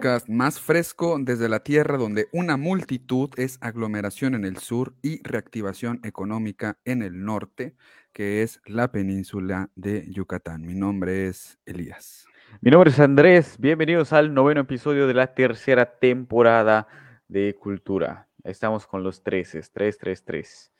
[0.00, 5.22] Podcast más fresco desde la tierra donde una multitud es aglomeración en el sur y
[5.22, 7.74] reactivación económica en el norte,
[8.14, 10.62] que es la península de Yucatán.
[10.62, 12.24] Mi nombre es Elías.
[12.62, 16.88] Mi nombre es Andrés, bienvenidos al noveno episodio de la tercera temporada
[17.28, 18.26] de Cultura.
[18.42, 20.72] Estamos con los 13, 3, 3, 3.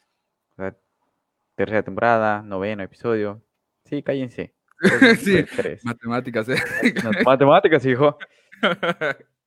[1.56, 3.42] tercera temporada, noveno episodio.
[3.84, 4.54] Sí, cállense.
[5.18, 5.44] sí,
[5.82, 6.56] matemáticas, ¿eh?
[7.22, 8.16] Matemáticas, hijo.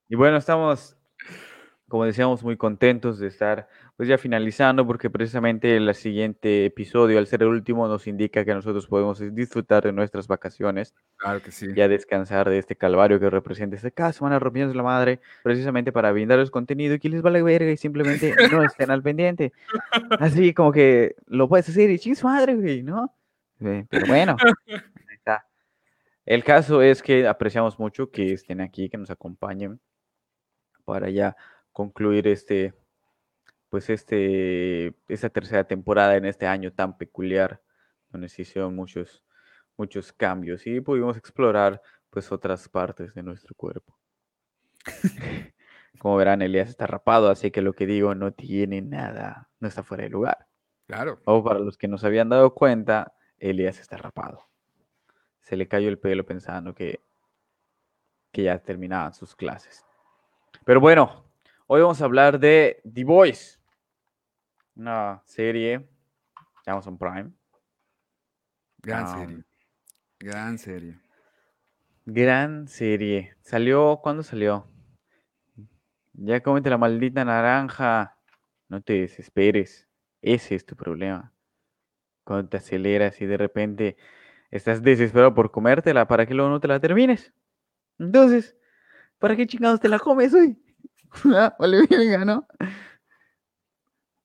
[0.09, 0.97] Y bueno, estamos,
[1.87, 7.27] como decíamos, muy contentos de estar pues ya finalizando, porque precisamente el siguiente episodio, al
[7.27, 10.95] ser el último, nos indica que nosotros podemos disfrutar de nuestras vacaciones.
[11.17, 11.67] Claro que sí.
[11.75, 15.91] Ya descansar de este calvario que representa este caso, van a rompiendo la madre, precisamente
[15.91, 19.53] para brindarles contenido y que les vale verga y simplemente no estén al pendiente.
[20.19, 23.13] Así como que lo puedes decir y chis madre, güey, ¿no?
[23.59, 24.35] Pero bueno,
[26.25, 29.81] el caso es que apreciamos mucho que estén aquí, que nos acompañen
[30.85, 31.35] para ya
[31.71, 32.73] concluir este,
[33.69, 37.61] pues este, esta tercera temporada en este año tan peculiar,
[38.09, 39.23] donde se hicieron muchos,
[39.75, 43.97] muchos cambios y pudimos explorar pues otras partes de nuestro cuerpo.
[45.99, 49.83] Como verán, Elías está rapado, así que lo que digo no tiene nada, no está
[49.83, 50.47] fuera de lugar.
[50.87, 51.21] Claro.
[51.25, 54.52] O para los que no se habían dado cuenta, Elías está rapado
[55.43, 57.03] se le cayó el pelo pensando que,
[58.31, 59.85] que ya terminaban sus clases.
[60.65, 61.25] Pero bueno,
[61.67, 63.59] hoy vamos a hablar de The Voice,
[64.75, 65.79] una serie
[66.65, 67.31] de Amazon Prime.
[68.79, 69.43] Gran serie.
[70.19, 70.99] Gran serie.
[72.05, 73.35] Gran serie.
[73.41, 73.99] ¿Salió?
[74.01, 74.67] ¿Cuándo salió?
[76.13, 78.17] Ya comete la maldita naranja.
[78.69, 79.89] No te desesperes.
[80.21, 81.33] Ese es tu problema.
[82.23, 83.97] Cuando te aceleras y de repente
[84.53, 87.33] estás desesperado por comértela para que luego no te la termines.
[87.97, 88.55] Entonces,
[89.17, 90.57] ¿para qué chingados te la comes hoy?
[91.25, 92.47] Ah, vale, venga, ¿no?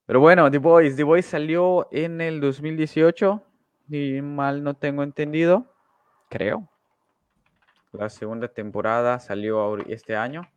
[0.07, 3.43] Pero bueno, The Boys, The Boys salió en el 2018,
[3.91, 5.71] y mal no tengo entendido,
[6.31, 6.67] creo.
[7.93, 10.49] La segunda temporada salió este año,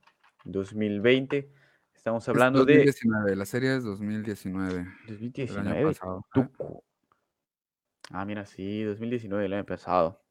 [0.45, 1.51] 2020.
[1.93, 3.35] Estamos hablando 2019, de...
[3.35, 4.87] la serie es 2019.
[5.07, 5.95] 2019.
[8.13, 10.21] Ah, mira, sí, 2019, el año pasado.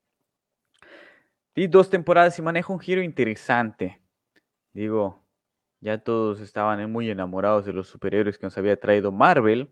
[1.55, 4.01] Y dos temporadas y maneja un giro interesante.
[4.73, 5.25] Digo,
[5.81, 9.71] ya todos estaban muy enamorados de los superhéroes que nos había traído Marvel.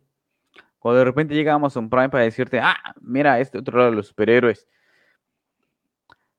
[0.78, 4.08] Cuando de repente llega Amazon Prime para decirte, ah, mira, este otro lado de los
[4.08, 4.66] superhéroes.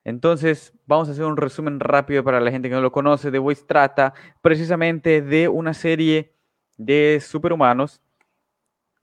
[0.03, 3.31] Entonces, vamos a hacer un resumen rápido para la gente que no lo conoce.
[3.31, 6.33] The Voice trata precisamente de una serie
[6.77, 8.01] de superhumanos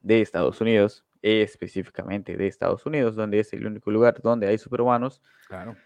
[0.01, 5.21] de Estados Unidos específicamente de Estados Unidos, donde es el único lugar donde hay superhumanos.
[5.49, 5.77] Claro.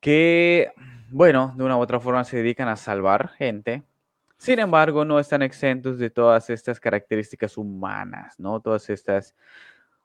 [0.00, 0.72] Que,
[1.10, 3.82] bueno, de una u otra forma se dedican a salvar gente.
[4.36, 8.60] Sin embargo, no están exentos de todas estas características humanas, ¿no?
[8.60, 9.34] Todas estas.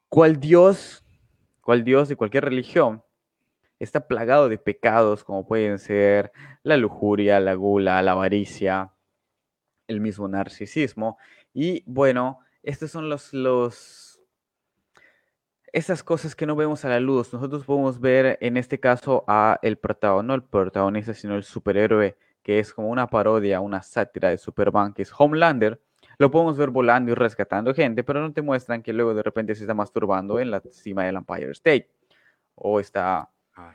[0.07, 1.03] Cual Dios,
[1.61, 3.03] cual Dios de cualquier religión,
[3.77, 6.31] está plagado de pecados como pueden ser
[6.63, 8.93] la lujuria, la gula, la avaricia,
[9.87, 11.17] el mismo narcisismo.
[11.53, 14.09] Y bueno, estos son los, los
[15.74, 17.34] esas cosas que no vemos a la luz.
[17.34, 22.18] Nosotros podemos ver en este caso a el protagonista, no el protagonista, sino el superhéroe,
[22.44, 25.79] que es como una parodia, una sátira de Superman, que es Homelander.
[26.18, 29.56] Lo podemos ver volando y rescatando gente, pero no te muestran que luego de repente
[29.56, 31.90] se está masturbando en la cima del Empire State.
[32.56, 33.29] O está...
[33.56, 33.74] Ah,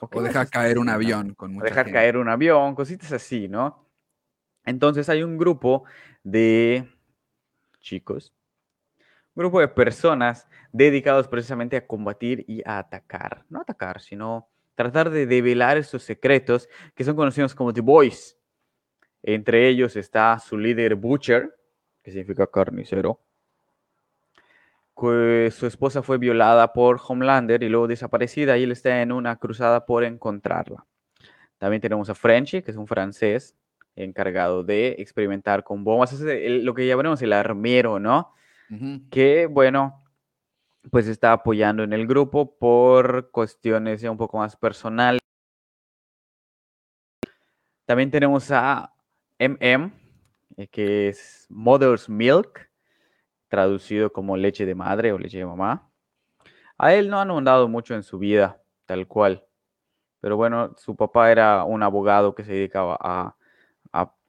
[0.00, 3.86] o, deja caer un avión con mucha Deja caer un avión, cositas así, ¿no?
[4.64, 5.84] Entonces hay un grupo
[6.22, 6.86] de
[7.80, 8.34] chicos
[9.36, 13.44] grupo de personas dedicados precisamente a combatir y a atacar.
[13.48, 18.36] No atacar, sino tratar de develar esos secretos que son conocidos como The Boys.
[19.22, 21.54] Entre ellos está su líder Butcher,
[22.02, 23.20] que significa carnicero.
[24.96, 29.84] Su esposa fue violada por Homelander y luego desaparecida y él está en una cruzada
[29.84, 30.86] por encontrarla.
[31.58, 33.56] También tenemos a Frenchy, que es un francés
[33.94, 36.12] encargado de experimentar con bombas.
[36.12, 38.32] Es lo que llamaremos el armero, ¿no?
[39.10, 40.04] Que bueno,
[40.90, 45.20] pues está apoyando en el grupo por cuestiones un poco más personales.
[47.84, 48.92] También tenemos a
[49.38, 49.92] MM,
[50.70, 52.70] que es Mother's Milk,
[53.48, 55.88] traducido como leche de madre o leche de mamá.
[56.78, 59.46] A él no han mandado mucho en su vida, tal cual.
[60.20, 63.36] Pero bueno, su papá era un abogado que se dedicaba a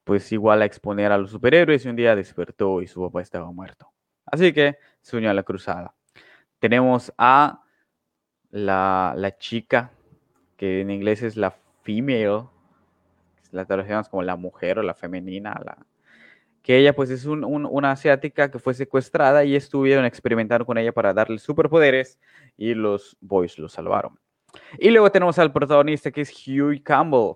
[0.08, 3.52] pues igual a exponer a los superhéroes y un día despertó y su papá estaba
[3.52, 3.92] muerto.
[4.28, 5.96] Así que se unió a la cruzada.
[6.60, 7.64] Tenemos a
[8.52, 9.92] la, chica,
[10.56, 11.52] que en inglés es la
[11.82, 12.44] female,
[13.52, 15.56] la traducimos como la mujer o la femenina,
[16.62, 21.14] que ella pues es una asiática que fue secuestrada y estuvieron experimentando con ella para
[21.14, 22.20] darle superpoderes
[22.58, 24.20] y los boys lo salvaron.
[24.78, 27.36] Y luego tenemos al protagonista que es Huey Campbell.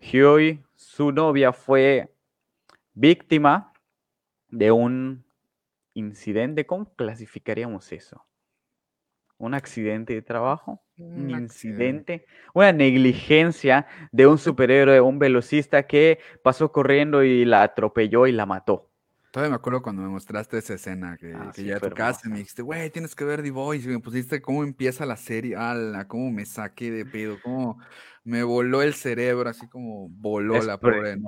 [0.00, 2.12] Huey, su novia, fue
[2.94, 3.72] víctima
[4.48, 5.27] de un
[5.98, 6.66] incidente.
[6.66, 8.24] ¿Cómo clasificaríamos eso?
[9.36, 10.82] ¿Un accidente de trabajo?
[10.98, 18.26] un incidente, una negligencia de un superhéroe, un velocista que pasó corriendo y la atropelló
[18.26, 18.90] y la mató.
[19.38, 22.28] Todavía me acuerdo cuando me mostraste esa escena que, ah, ya a tu casa y
[22.28, 23.88] me dijiste, güey, tienes que ver The Voice.
[23.88, 27.78] Y me pusiste cómo empieza la serie, ala, cómo me saqué de pedo, cómo
[28.24, 31.18] me voló el cerebro, así como voló la pobre.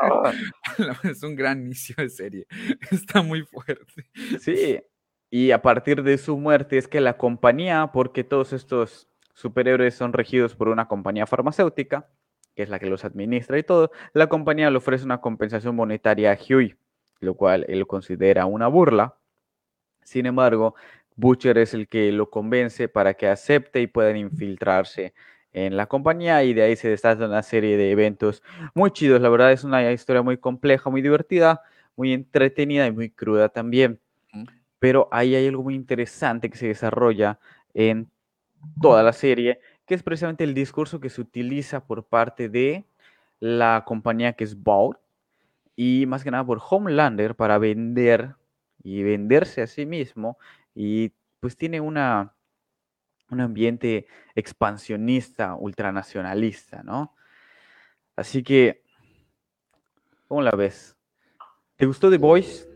[0.00, 0.32] Ah.
[1.02, 2.46] es un gran inicio de serie,
[2.92, 4.08] está muy fuerte.
[4.38, 4.78] Sí,
[5.28, 10.12] y a partir de su muerte es que la compañía, porque todos estos superhéroes son
[10.12, 12.08] regidos por una compañía farmacéutica,
[12.54, 16.30] que es la que los administra y todo, la compañía le ofrece una compensación monetaria
[16.30, 16.76] a Huey,
[17.20, 19.16] lo cual él considera una burla.
[20.02, 20.74] Sin embargo,
[21.16, 25.14] Butcher es el que lo convence para que acepte y puedan infiltrarse
[25.52, 28.42] en la compañía y de ahí se desata una serie de eventos
[28.74, 29.20] muy chidos.
[29.20, 31.62] La verdad es una historia muy compleja, muy divertida,
[31.96, 34.00] muy entretenida y muy cruda también
[34.78, 37.38] pero ahí hay algo muy interesante que se desarrolla
[37.74, 38.10] en
[38.80, 42.84] toda la serie, que es precisamente el discurso que se utiliza por parte de
[43.40, 44.98] la compañía que es Vault
[45.76, 48.34] y más que nada por Homelander para vender
[48.82, 50.38] y venderse a sí mismo
[50.74, 52.32] y pues tiene una
[53.30, 57.14] un ambiente expansionista, ultranacionalista, ¿no?
[58.14, 58.82] Así que,
[60.28, 60.96] ¿cómo la ves?
[61.76, 62.66] ¿Te gustó The Voice?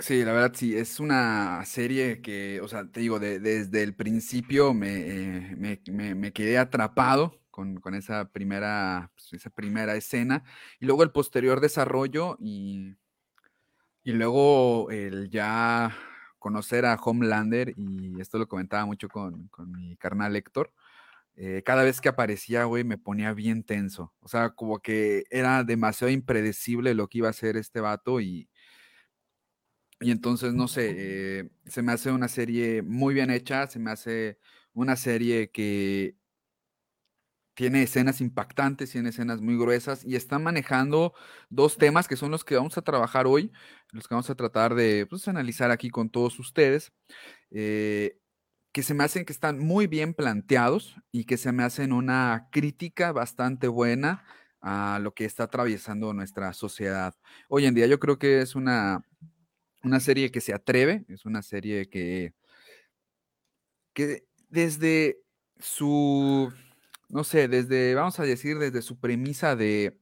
[0.00, 4.72] Sí, la verdad sí, es una serie que, o sea, te digo, desde el principio
[4.74, 7.39] me, me, quedé atrapado
[7.80, 10.44] con, esa primera, pues, esa primera escena
[10.78, 12.96] y luego el posterior desarrollo y,
[14.02, 15.96] y luego el ya
[16.38, 20.72] conocer a Homelander y esto lo comentaba mucho con, mi carnal Héctor.
[21.36, 24.12] Eh, cada vez que aparecía, güey, me ponía bien tenso.
[24.20, 28.48] O sea, como que era demasiado impredecible lo que iba a hacer este vato y,
[30.00, 33.90] y entonces, no sé, eh, se me hace una serie muy bien hecha, se me
[33.90, 34.38] hace
[34.72, 36.16] una serie que
[37.60, 41.12] tiene escenas impactantes, tiene escenas muy gruesas y está manejando
[41.50, 43.52] dos temas que son los que vamos a trabajar hoy,
[43.92, 46.90] los que vamos a tratar de pues, analizar aquí con todos ustedes,
[47.50, 48.18] eh,
[48.72, 52.48] que se me hacen que están muy bien planteados y que se me hacen una
[52.50, 54.24] crítica bastante buena
[54.62, 57.14] a lo que está atravesando nuestra sociedad.
[57.50, 59.04] Hoy en día yo creo que es una
[59.82, 62.32] una serie que se atreve, es una serie que,
[63.92, 65.18] que desde
[65.58, 66.50] su,
[67.10, 69.98] no sé, desde, vamos a decir, desde su premisa de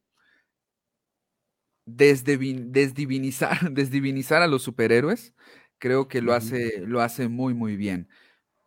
[1.86, 5.34] desdivinizar, desdivinizar a los superhéroes,
[5.78, 8.08] creo que lo hace, lo hace muy, muy bien.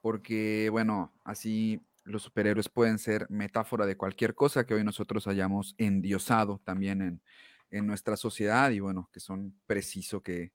[0.01, 5.75] Porque, bueno, así los superhéroes pueden ser metáfora de cualquier cosa que hoy nosotros hayamos
[5.77, 7.21] endiosado también en,
[7.69, 10.51] en nuestra sociedad y bueno, que son preciso que,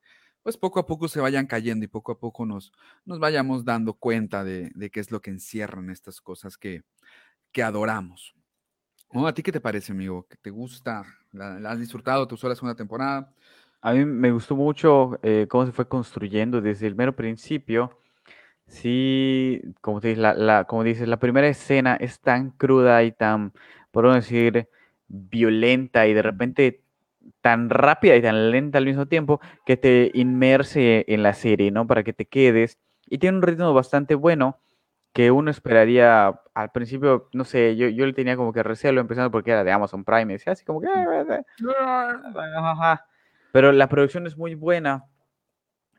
[0.47, 2.73] pues poco a poco se vayan cayendo y poco a poco nos,
[3.05, 6.85] nos vayamos dando cuenta de, qué es lo que encierran estas cosas que,
[7.57, 8.35] que adoramos.
[9.15, 10.27] ¿A ti qué te parece, amigo?
[10.29, 11.07] ¿Qué te gusta?
[11.33, 12.29] ¿La, has disfrutado?
[12.29, 13.33] ¿Tú usó la segunda temporada?
[13.81, 17.99] A mí me gustó mucho eh, cómo se fue construyendo desde el mero principio.
[18.67, 23.55] Sí, como, te la, dices, la primera escena es tan cruda y tan,
[23.91, 24.69] por no decir,
[25.09, 26.83] violenta y de repente
[27.41, 31.87] tan rápida y tan lenta al mismo tiempo que te inmerse en la serie, ¿no?
[31.87, 32.79] Para que te quedes.
[33.07, 34.59] Y tiene un ritmo bastante bueno
[35.17, 39.31] que uno esperaría al principio, no sé, yo, yo le tenía como que recelo empezando
[39.31, 40.89] porque era de Amazon Prime, y decía así como que...
[43.51, 45.07] Pero la producción es muy buena,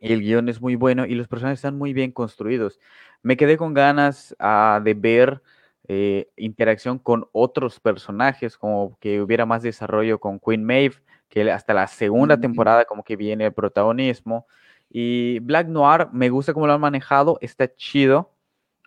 [0.01, 2.79] el guion es muy bueno y los personajes están muy bien construidos.
[3.23, 5.41] Me quedé con ganas ah, de ver
[5.87, 10.97] eh, interacción con otros personajes, como que hubiera más desarrollo con Queen Maeve,
[11.27, 14.45] que hasta la segunda temporada como que viene el protagonismo.
[14.91, 18.36] Y Black Noir, me gusta cómo lo han manejado, está chido,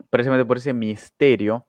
[0.09, 1.67] precisamente por ese misterio,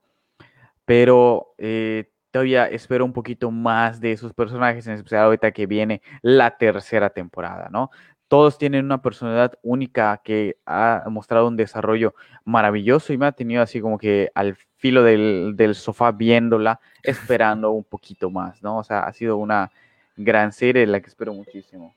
[0.85, 6.01] pero eh, todavía espero un poquito más de esos personajes, en especial ahorita que viene
[6.21, 7.91] la tercera temporada, ¿no?
[8.27, 13.61] Todos tienen una personalidad única que ha mostrado un desarrollo maravilloso y me ha tenido
[13.61, 18.77] así como que al filo del, del sofá viéndola, esperando un poquito más, ¿no?
[18.77, 19.69] O sea, ha sido una
[20.15, 21.93] gran serie, la que espero muchísimo.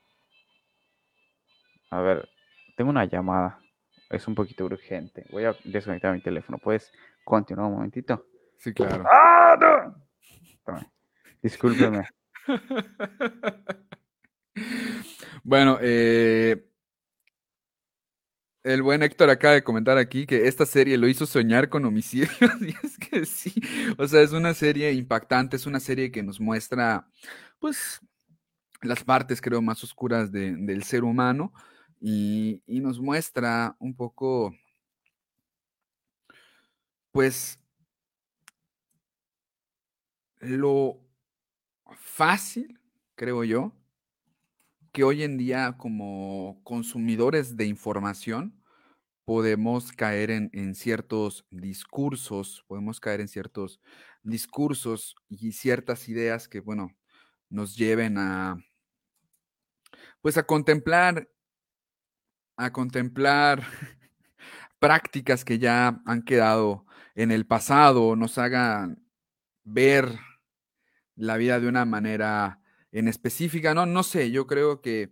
[1.89, 2.27] A ver,
[2.75, 3.59] tengo una llamada.
[4.09, 5.25] Es un poquito urgente.
[5.31, 6.57] Voy a desconectar mi teléfono.
[6.57, 6.91] ¿Puedes
[7.23, 8.25] continuar un momentito?
[8.57, 9.03] Sí, claro.
[9.11, 9.95] ¡Ah.
[11.41, 12.07] Discúlpeme.
[15.43, 16.67] bueno, eh,
[18.63, 22.31] el buen Héctor acaba de comentar aquí que esta serie lo hizo soñar con homicidios.
[22.61, 23.53] Y es que sí,
[23.97, 27.07] o sea, es una serie impactante, es una serie que nos muestra,
[27.59, 28.01] pues,
[28.81, 31.53] las partes, creo, más oscuras del ser humano
[31.99, 34.53] y, nos muestra un poco,
[37.11, 37.59] pues,
[40.39, 40.99] lo
[41.95, 42.79] fácil,
[43.15, 43.73] creo yo,
[44.91, 48.61] que hoy en día como consumidores de información
[49.25, 53.81] podemos caer en, ciertos discursos, podemos caer en ciertos
[54.23, 56.95] discursos y ciertas ideas que, bueno,
[57.49, 58.63] nos lleven a,
[60.21, 61.27] pues a contemplar,
[62.57, 63.63] a contemplar
[64.79, 66.85] prácticas que ya han quedado
[67.15, 69.03] en el pasado, nos hagan
[69.63, 70.19] ver
[71.15, 72.59] la vida de una manera
[72.91, 73.73] en específica.
[73.73, 75.11] No, no sé, yo creo que,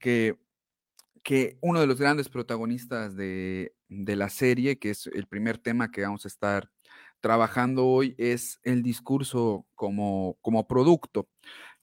[0.00, 0.38] que,
[1.22, 5.90] que uno de los grandes protagonistas de, de, la serie, que es el primer tema
[5.90, 6.70] que vamos a estar
[7.20, 11.28] trabajando hoy, es el discurso como, como producto.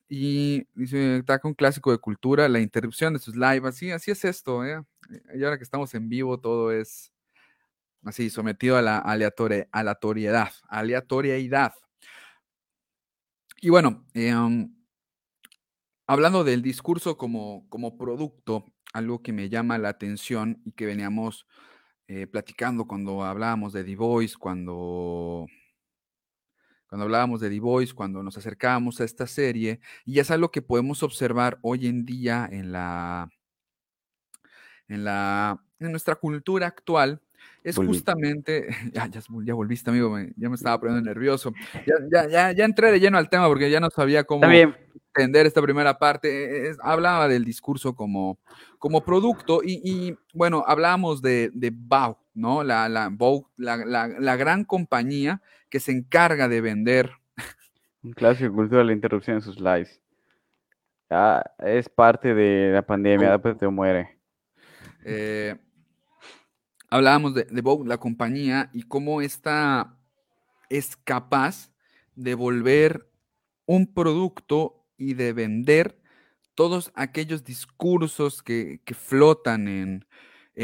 [0.09, 4.25] Y dice, está un clásico de cultura, la interrupción de sus lives, así, así es
[4.25, 4.81] esto, ¿eh?
[5.35, 7.11] Y ahora que estamos en vivo, todo es
[8.03, 11.73] así, sometido a la aleatoriedad, aleatoriedad.
[13.61, 14.73] Y bueno, em,
[16.07, 21.45] hablando del discurso como, como producto, algo que me llama la atención y que veníamos
[22.07, 25.45] eh, platicando cuando hablábamos de The Voice, cuando,
[26.89, 30.63] cuando hablábamos de The Voice, cuando nos acercábamos a esta serie, y es algo que
[30.63, 33.29] podemos observar hoy en día en la,
[34.87, 37.21] en la, en nuestra cultura actual,
[37.63, 41.53] es justamente, ya, ya, volviste, amigo, ya me estaba poniendo nervioso.
[41.85, 44.43] Ya, ya, ya, entré de lleno al tema porque ya no sabía cómo
[45.15, 46.71] entender esta primera parte.
[46.81, 48.39] hablaba del discurso como,
[48.79, 52.63] como producto y, bueno, hablábamos de, de BAU, ¿no?
[52.63, 53.11] La, la,
[53.57, 57.11] la, la, gran compañía que se encarga de vender.
[58.01, 60.01] Un clásico cultura de la interrupción en sus lives.
[61.59, 64.19] es parte de la pandemia, después te muere.
[65.03, 65.55] Eh,
[66.89, 69.97] hablábamos de, de la compañía, y cómo esta
[70.69, 71.71] es capaz
[72.15, 73.09] de volver
[73.65, 75.99] un producto y de vender
[76.59, 80.05] todos aquellos discursos que, flotan en,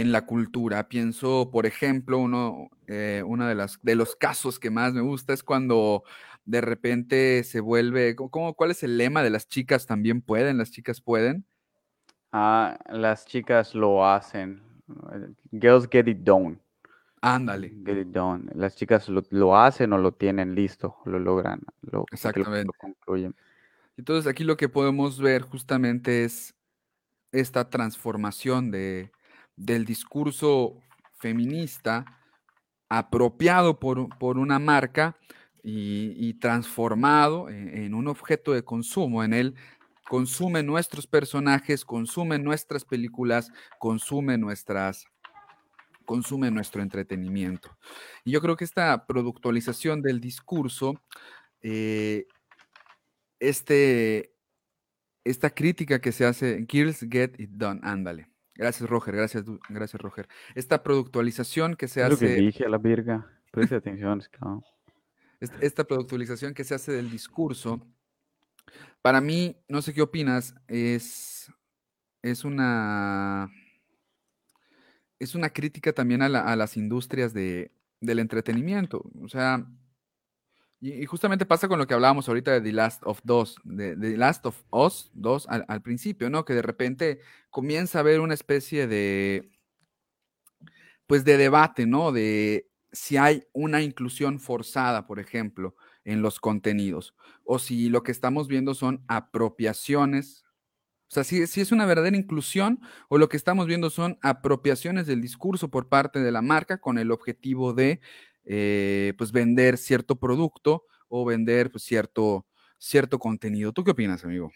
[0.04, 0.90] la cultura.
[0.90, 5.44] Pienso, por ejemplo, uno, eh, de, las, de los casos que más me gusta es
[5.44, 6.04] cuando
[6.44, 10.58] de repente se vuelve, ¿cómo, ¿cuál es el lema de las chicas también pueden?
[10.58, 11.46] Las chicas pueden.
[12.32, 14.62] Ah, las chicas lo hacen.
[15.52, 16.60] Girls get it done.
[17.22, 17.70] Ándale.
[17.86, 18.52] Get it done.
[18.54, 22.66] Las chicas lo, hacen o lo tienen listo, lo logran, lo, Exactamente.
[22.68, 23.36] Lo concluyen.
[23.98, 26.54] Entonces aquí lo que podemos ver justamente es
[27.32, 29.12] esta transformación de,
[29.56, 30.82] del discurso
[31.14, 32.06] feminista
[32.90, 35.16] apropiado por, por una marca
[35.64, 39.24] y, transformado en, en, un objeto de consumo.
[39.24, 39.56] En él
[40.08, 45.08] consume nuestros personajes, consume nuestras películas, consume nuestras
[46.06, 47.76] consume nuestro entretenimiento.
[48.24, 51.02] Y yo creo que esta productualización del discurso,
[51.62, 52.28] eh,
[53.40, 54.34] este,
[55.24, 58.30] esta crítica que se hace, Girls Get It Done, ándale.
[58.56, 60.28] Gracias, Roger, gracias, gracias, Roger.
[60.56, 62.12] Esta productualización que se hace...
[62.12, 64.22] Lo que dije a la virga, preste atención,
[65.62, 67.86] Esta productualización que se hace del discurso
[69.06, 71.52] para mí, no sé qué opinas, es,
[72.24, 73.52] es una
[75.20, 77.72] es una crítica también a, las industrias de,
[78.02, 79.10] del entretenimiento.
[79.22, 79.66] O sea,
[80.82, 84.18] y, justamente pasa con lo que hablábamos ahorita de The Last of Us, de, The
[84.18, 86.46] Last of Us 2 al, principio, ¿no?
[86.46, 89.50] Que de repente comienza a haber una especie de,
[91.08, 92.12] pues de debate, ¿no?
[92.12, 98.12] De si hay una inclusión forzada, por ejemplo, en los contenidos, o si lo que
[98.12, 100.46] estamos viendo son apropiaciones,
[101.10, 102.80] o sea, si, es una verdadera inclusión
[103.10, 106.98] o lo que estamos viendo son apropiaciones del discurso por parte de la marca con
[106.98, 108.02] el objetivo de
[108.46, 112.46] eh, pues vender cierto producto o vender pues, cierto,
[112.78, 113.72] cierto contenido.
[113.72, 114.52] ¿Tú qué opinas, amigo?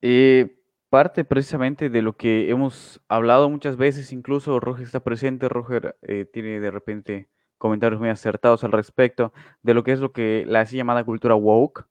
[0.00, 0.58] Eh,
[0.90, 6.26] parte precisamente de lo que hemos hablado muchas veces, incluso Roger está presente, Roger eh,
[6.30, 10.60] tiene de repente comentarios muy acertados al respecto de lo que es lo que la
[10.60, 11.86] así llamada cultura woke,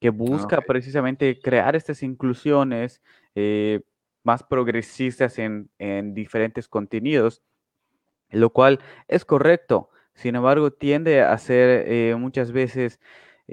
[0.00, 3.00] que ah, busca precisamente crear estas inclusiones
[3.36, 3.82] eh,
[4.22, 5.70] más progresistas en,
[6.12, 7.42] diferentes contenidos,
[8.30, 9.90] lo cual es correcto.
[10.14, 13.00] Sin embargo, tiende a ser eh, muchas veces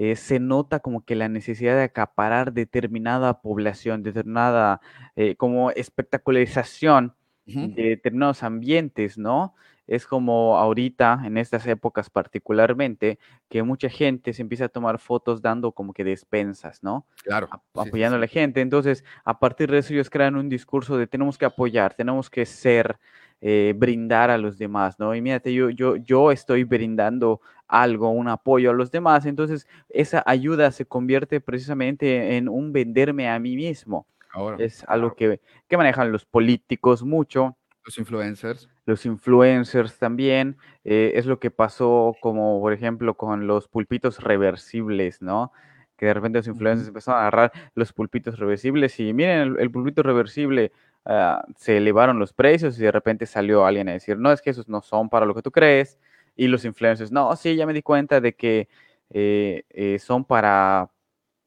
[0.00, 4.80] eh, se nota como que la necesidad de acaparar determinada población, determinada
[5.16, 9.54] eh, como espectacularización de determinados ambientes, ¿no?
[9.88, 15.42] Es como ahorita, en estas épocas particularmente, que mucha gente se empieza a tomar fotos
[15.42, 17.06] dando como que despensas, ¿no?
[17.24, 17.48] Claro.
[17.74, 18.60] apoyando a la gente.
[18.60, 22.46] Entonces, a partir de eso ellos crean un discurso de tenemos que apoyar, tenemos que
[22.46, 23.00] ser,
[23.40, 25.14] eh, brindar a los demás, ¿no?
[25.14, 30.22] Y mírate, yo, yo, yo estoy brindando algo, un apoyo a los demás, entonces esa
[30.26, 34.06] ayuda se convierte precisamente en un venderme a mí mismo.
[34.32, 37.56] Ahora, es algo que, que manejan los políticos mucho.
[37.84, 40.56] Los influencers los influencers también.
[40.84, 45.52] Eh, es lo que pasó como, por ejemplo, con los pulpitos reversibles, ¿no?
[45.98, 50.02] Que de repente los influencers empezaron a agarrar los pulpitos reversibles y miren, el, pulpito
[50.02, 50.72] reversible
[51.04, 54.50] ah, se elevaron los precios y de repente salió alguien a decir, no, es que
[54.50, 55.98] esos no son para lo que tú crees.
[56.36, 58.68] Y los influencers, no, sí, ya me di cuenta de que
[59.10, 60.90] eh, eh, son para,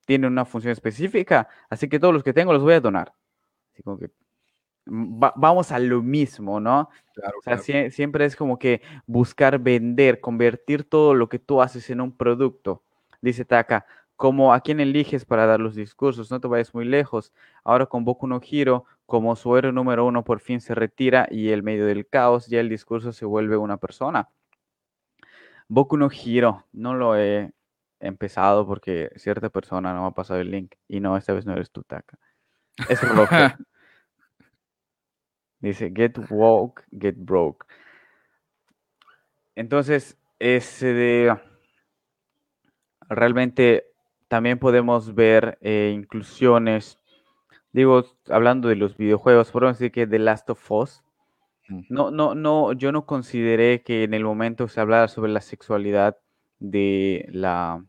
[0.06, 3.14] tienen una función específica, así que todos los que tengo los voy a donar.
[3.72, 4.10] Así como que
[4.86, 6.90] vamos a lo mismo, ¿no?
[7.38, 7.58] o sea,
[7.90, 12.84] siempre es como que buscar vender, convertir todo lo que tú haces en un producto.
[13.22, 17.32] Dice Taka, como a quién eliges para dar los discursos, no te vayas muy lejos.
[17.64, 21.50] Ahora con Boku no Hiro, como su héroe número uno por fin se retira y
[21.50, 24.30] el medio del caos, ya el discurso se vuelve una persona.
[25.68, 27.52] Boku no Hiro, no lo he
[28.00, 31.52] empezado porque cierta persona no me ha pasado el link y no, esta vez no
[31.52, 32.18] eres tú, Taka.
[32.88, 33.36] Es rojo.
[35.60, 37.66] Dice, get woke, get broke.
[39.56, 41.38] Entonces, de
[43.10, 43.88] realmente
[44.30, 47.01] también podemos ver eh, inclusiones.
[47.74, 51.04] Digo, hablando de los videojuegos, podemos decir que The Last of Us.
[51.90, 56.18] No, no, no, yo no consideré que en el momento se hablara sobre la sexualidad
[56.60, 57.86] de la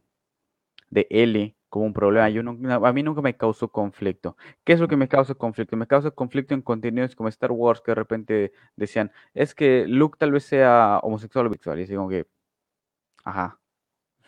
[0.90, 2.28] de Ellie como un problema.
[2.28, 4.36] Yo a mí nunca me causó conflicto.
[4.62, 5.76] ¿Qué es lo que me causa conflicto?
[5.76, 10.16] Me causa conflicto en contenidos como Star Wars que de repente decían, es que Luke
[10.18, 11.80] tal vez sea homosexual o bisexual.
[11.80, 12.26] Y así como que,
[13.24, 13.58] ajá.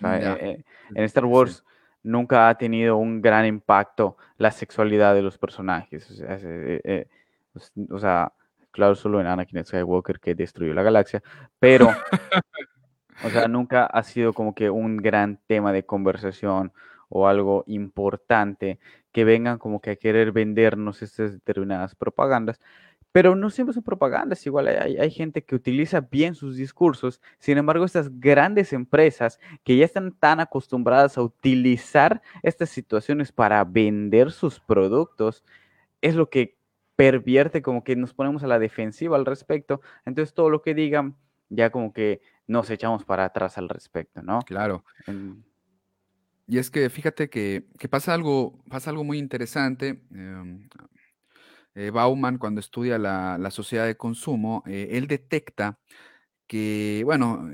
[0.02, 1.64] Eh, eh, en Star Wars
[2.04, 6.08] nunca ha tenido un gran impacto la sexualidad de los personajes.
[6.10, 7.08] O sea, eh,
[7.90, 8.32] o sea
[8.74, 11.22] claro, solo en Anakin Skywalker que destruyó la galaxia,
[11.60, 11.88] pero,
[13.24, 16.72] o sea, nunca ha sido como que un gran tema de conversación
[17.08, 18.80] o algo importante
[19.12, 22.60] que vengan como que a querer vendernos estas determinadas propagandas.
[23.14, 27.58] Pero no siempre son propagandas, igual hay, hay, gente que utiliza bien sus discursos, sin
[27.58, 34.32] embargo estas grandes empresas que ya están tan acostumbradas a utilizar estas situaciones para vender
[34.32, 35.44] sus productos,
[36.00, 36.58] es lo que
[36.96, 41.16] pervierte como que nos ponemos a la defensiva al respecto, entonces todo lo que digan
[41.50, 44.40] ya como que nos echamos para atrás al respecto, ¿no?
[44.42, 44.84] Claro.
[46.46, 50.02] Y es que fíjate que, pasa, algo, pasa algo muy interesante.
[50.10, 50.68] Em,
[51.74, 55.78] eh, Bauman, cuando estudia la, sociedad de consumo, eh, él detecta
[56.46, 57.50] que, bueno,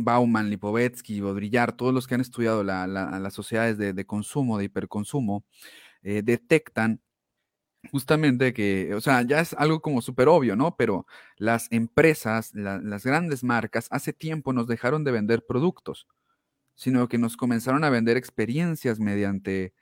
[0.00, 5.44] Bauman, Lipovetsky, Baudrillard, todos los que han estudiado las sociedades de, consumo, de hiperconsumo,
[6.02, 7.00] eh, detectan
[7.92, 10.76] justamente que, o sea, ya es algo como súper obvio, ¿no?
[10.76, 16.06] Pero las empresas, las grandes marcas, hace tiempo nos dejaron de vender productos
[16.74, 19.74] sino que nos comenzaron a vender experiencias mediante,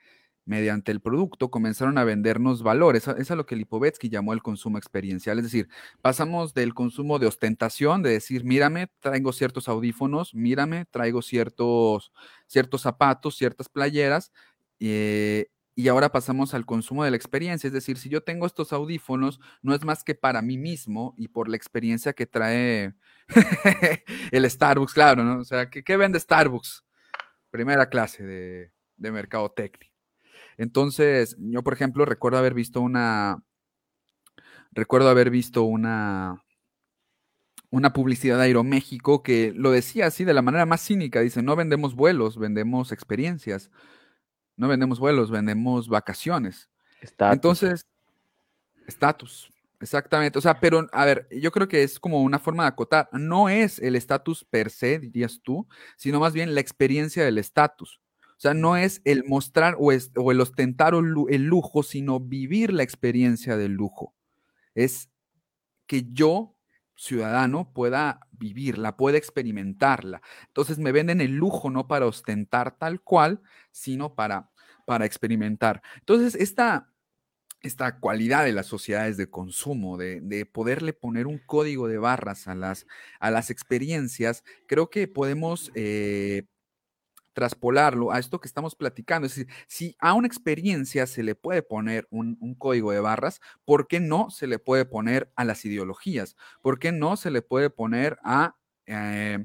[0.44, 3.06] mediante el producto, comenzaron a vendernos valores.
[3.08, 5.38] Es a lo que Lipovetsky llamó el consumo experiencial.
[5.38, 5.68] Es decir,
[6.00, 12.12] pasamos del consumo de ostentación, de decir, mírame, traigo ciertos audífonos, mírame, traigo ciertos,
[12.46, 14.32] ciertos zapatos, ciertas playeras,
[14.80, 18.72] eh, y ahora pasamos al consumo de la experiencia, es decir, si yo tengo estos
[18.72, 22.94] audífonos, no es más que para mí mismo y por la experiencia que trae
[24.32, 25.40] el Starbucks, claro, ¿no?
[25.40, 26.84] O sea, ¿qué, vende Starbucks?
[27.50, 29.91] Primera clase de, de mercadotecnia.
[30.56, 33.42] Entonces, yo, por ejemplo, recuerdo haber visto una,
[34.72, 36.44] recuerdo haber visto una,
[37.70, 41.56] una publicidad de Aeroméxico que lo decía así de la manera más cínica, dice, no
[41.56, 43.70] vendemos vuelos, vendemos experiencias.
[44.56, 46.68] No vendemos vuelos, vendemos vacaciones.
[47.32, 47.86] Entonces,
[48.86, 50.38] estatus, exactamente.
[50.38, 53.08] O sea, pero a ver, yo creo que es como una forma de acotar.
[53.12, 58.00] No es el estatus per se, dirías tú, sino más bien la experiencia del estatus.
[58.42, 63.56] O sea, no es el mostrar o, el ostentar el lujo, sino vivir la experiencia
[63.56, 64.16] del lujo.
[64.74, 65.08] Es
[65.86, 66.56] que yo
[66.96, 70.22] ciudadano pueda vivirla, pueda experimentarla.
[70.48, 74.50] Entonces me venden el lujo no para ostentar tal cual, sino para,
[74.86, 75.80] para experimentar.
[76.00, 76.92] Entonces, esta,
[77.60, 82.56] esta cualidad de las sociedades de consumo, de, poderle poner un código de barras a
[82.56, 82.88] las,
[83.20, 86.48] a las experiencias, creo que podemos, eh,
[87.32, 89.26] traspolarlo a esto que estamos platicando.
[89.26, 93.88] Es decir, si a una experiencia se le puede poner un, código de barras, ¿por
[93.88, 96.36] qué no se le puede poner a las ideologías?
[96.60, 98.56] ¿Por qué no se le puede poner a...
[98.86, 99.44] Eh,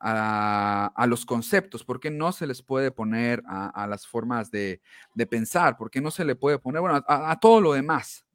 [0.00, 4.80] a, los conceptos, ¿por qué no se les puede poner a, las formas de,
[5.28, 5.76] pensar?
[5.76, 8.27] ¿Por qué no se le puede poner, bueno, a, todo lo demás?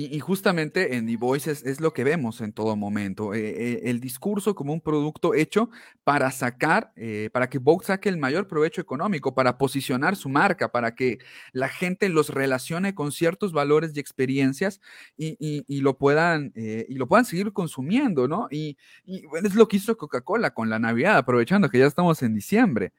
[0.00, 3.98] Y, justamente en The Voice es, lo que vemos en todo momento, eh, eh, el
[3.98, 5.70] discurso como un producto hecho
[6.04, 10.70] para sacar, eh, para que Vogue saque el mayor provecho económico, para posicionar su marca,
[10.70, 11.18] para que
[11.50, 14.80] la gente los relacione con ciertos valores y experiencias
[15.16, 18.46] y, lo, puedan, y lo puedan seguir consumiendo, ¿no?
[18.52, 22.92] Y, es lo que hizo Coca-Cola con la Navidad, aprovechando que ya estamos en diciembre.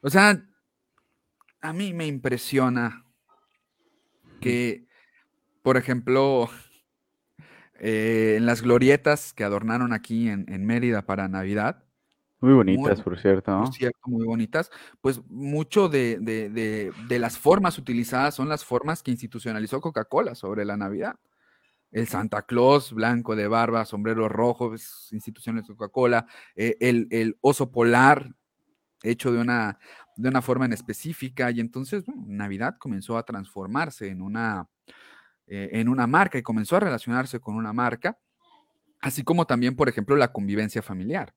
[0.00, 0.46] O sea,
[1.60, 3.04] a mí me impresiona
[4.40, 4.87] que
[5.68, 6.48] por ejemplo,
[7.78, 11.84] eh, en las glorietas que adornaron aquí en, Mérida para Navidad.
[12.40, 13.64] Muy bonitas, por cierto.
[13.64, 14.70] Por cierto, muy bonitas.
[15.02, 21.16] Pues mucho de, las formas utilizadas son las formas que institucionalizó Coca-Cola sobre la Navidad.
[21.90, 26.24] El Santa Claus, blanco de barba, sombrero rojo, es instituciones de Coca-Cola.
[26.56, 28.34] Eh, el, el, oso polar,
[29.02, 29.78] hecho de una,
[30.16, 31.50] de una forma en específica.
[31.50, 34.66] Y entonces, Navidad comenzó a transformarse en una,
[35.50, 38.18] eh, en una marca y comenzó a relacionarse con una marca,
[39.00, 41.34] así como también, por ejemplo, la convivencia familiar.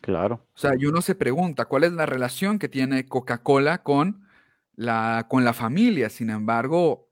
[0.00, 0.46] Claro.
[0.54, 4.26] O sea, y uno se pregunta, ¿cuál es la relación que tiene Coca-Cola con
[4.74, 6.08] la, con la familia?
[6.08, 7.10] Sin embargo,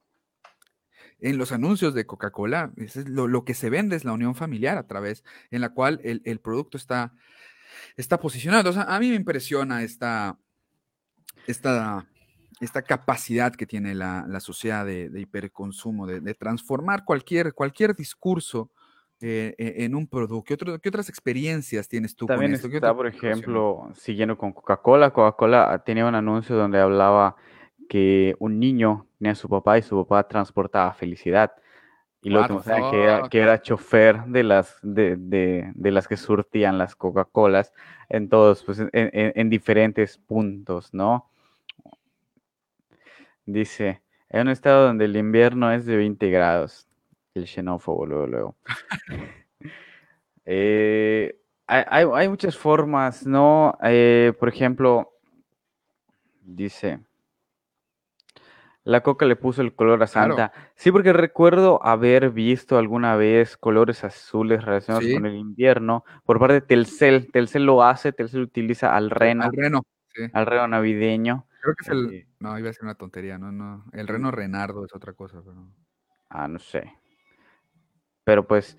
[1.21, 2.73] en los anuncios de Coca-Cola,
[3.07, 6.23] lo, lo, que se vende es la unión familiar a través, en la cual el,
[6.25, 7.13] el producto está,
[7.97, 8.71] está posicionado.
[8.71, 10.39] O sea, a mí me impresiona esta,
[11.47, 12.07] esta
[12.61, 18.70] esta capacidad que tiene la, sociedad de, hiperconsumo, de, transformar cualquier, cualquier discurso
[19.23, 20.57] eh, e, en un producto.
[20.57, 22.68] ¿Qué, otras experiencias tienes tú También con esto?
[22.68, 25.11] está, por ejemplo, siguiendo con Coca-Cola.
[25.11, 27.35] Coca-Cola tenía un anuncio donde hablaba
[27.88, 31.53] que un niño tenía a su papá y su papá transportaba felicidad.
[32.23, 36.94] Y lo que que era, que era chofer de las, de, las que surtían las
[36.94, 37.73] Coca-Colas
[38.11, 41.31] en todos, pues en, en diferentes puntos, ¿no?
[43.53, 46.87] Dice, en un estado donde el invierno es de 20 grados.
[47.35, 48.57] El xenófobo, luego, luego.
[50.53, 51.37] Eh,
[51.69, 53.79] hay, muchas formas, ¿no?
[53.85, 55.13] Eh, por ejemplo,
[56.43, 56.99] dice,
[58.83, 60.53] la coca le puso el color a Santa.
[60.75, 66.55] Sí, porque recuerdo haber visto alguna vez colores azules relacionados con el invierno por parte
[66.55, 67.31] de Telcel.
[67.31, 69.45] Telcel lo hace, Telcel utiliza al reno.
[69.45, 69.83] Al reno,
[70.33, 71.47] Al reno navideño.
[71.61, 72.27] Creo que es el.
[72.38, 73.85] No, iba a ser una tontería, no, no.
[73.92, 75.68] El reno Renardo es otra cosa, pero.
[76.31, 76.94] Ah, no sé.
[78.25, 78.79] Pero pues,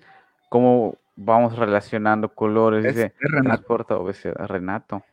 [0.50, 2.84] ¿cómo vamos relacionando colores?
[2.84, 4.04] Es, Dice, Renato.
[4.08, 5.04] Renato.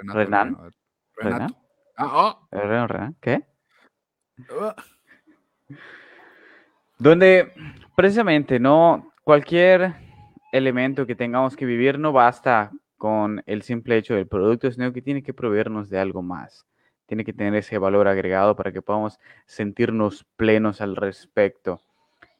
[0.00, 0.14] Renato.
[0.14, 0.72] Renan.
[1.16, 1.56] Renato.
[1.96, 2.48] Ah, oh.
[2.50, 3.16] ¿El reno Renan?
[3.20, 3.46] ¿Qué?
[4.50, 4.74] Ah.
[6.98, 7.52] Donde
[7.96, 9.12] precisamente, ¿no?
[9.22, 9.94] Cualquier
[10.52, 15.02] elemento que tengamos que vivir no basta con el simple hecho del producto, sino que
[15.02, 16.66] tiene que proveernos de algo más
[17.06, 21.80] tiene que tener ese valor agregado para que podamos sentirnos plenos al respecto.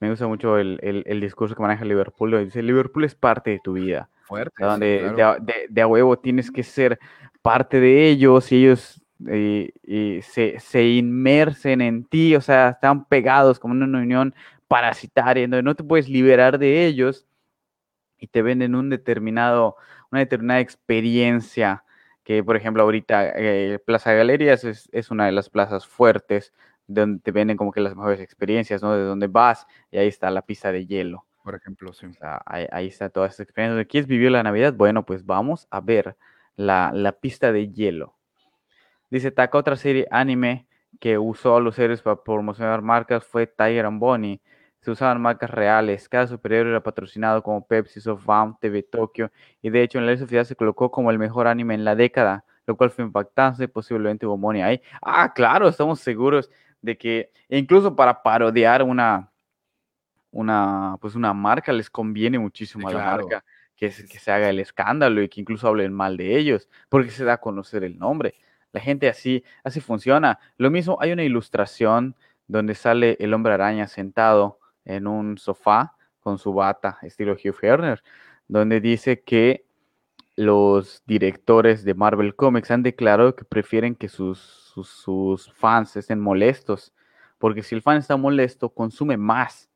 [0.01, 2.45] Me gusta mucho el, discurso que maneja Liverpool.
[2.45, 4.09] Dice, Liverpool es parte de tu vida.
[4.23, 4.65] Fuerte.
[4.65, 6.99] Donde de, a huevo tienes que ser
[7.43, 13.59] parte de ellos y ellos y, se, se, inmersen en ti, o sea, están pegados
[13.59, 14.35] como en una unión
[14.69, 17.27] parasitaria, donde no te puedes liberar de ellos
[18.19, 19.77] y te venden un determinado,
[20.11, 21.85] una determinada experiencia
[22.25, 26.53] que por ejemplo ahorita eh, Plaza Galerías es, es, una de las plazas fuertes
[26.87, 28.95] donde te venden como que las mejores experiencias, ¿no?
[28.97, 31.25] De donde vas y ahí está la pista de hielo.
[31.43, 32.07] Por ejemplo, sí.
[32.47, 33.85] ahí, está toda esta experiencia.
[33.85, 34.73] ¿Quieres vivir la Navidad?
[34.73, 36.17] Bueno, pues vamos a ver
[36.57, 38.15] la, la pista de hielo.
[39.11, 40.67] Dice Taka, otra serie anime
[41.01, 44.41] que usó a los héroes para promocionar marcas fue Tiger and Bonnie
[44.85, 46.11] se usaban marcas reales.
[46.11, 49.31] Cada superhéroe era patrocinado como Pepsi, SoftBank, TV Tokyo
[49.63, 52.45] y de hecho en la sociedad se colocó como el mejor anime en la década,
[52.67, 53.67] lo cual fue impactante.
[53.67, 54.83] Posiblemente hubo money ahí.
[55.01, 56.51] Ah, claro, estamos seguros
[56.83, 59.31] de que incluso para parodiar una,
[60.31, 63.45] una, pues una marca les conviene muchísimo a la marca
[63.77, 67.25] que, que se haga el escándalo y que incluso hablen mal de ellos, porque se
[67.25, 68.35] da a conocer el nombre.
[68.71, 70.39] La gente así, así funciona.
[70.59, 72.17] Lo mismo, hay una ilustración
[72.49, 78.03] donde sale el hombre araña sentado en un sofá con su bata, estilo Hugh Hefner,
[78.49, 79.65] donde dice que
[80.37, 84.39] los directores de Marvel Comics han declarado que prefieren que sus,
[84.83, 86.93] sus, fans estén molestos,
[87.39, 89.71] porque si el fan está molesto, consume más.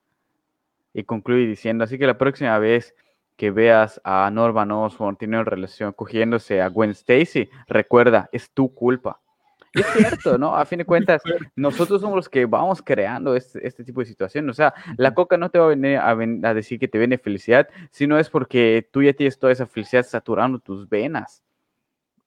[0.92, 2.94] Y concluye diciendo, así que la próxima vez
[3.37, 9.21] que veas a Norman Osborn teniendo relación, cogiéndose a Gwen Stacy, recuerda, es tu culpa.
[9.74, 10.57] Es cierto, ¿no?
[10.57, 11.22] A fin de cuentas,
[11.57, 14.50] nosotros somos los que vamos creando este, este tipo de situaciones.
[14.50, 17.68] O sea, la coca no te va a venir a, decir que te viene felicidad,
[17.90, 21.42] sino es porque tú ya tienes toda esa felicidad saturando tus venas.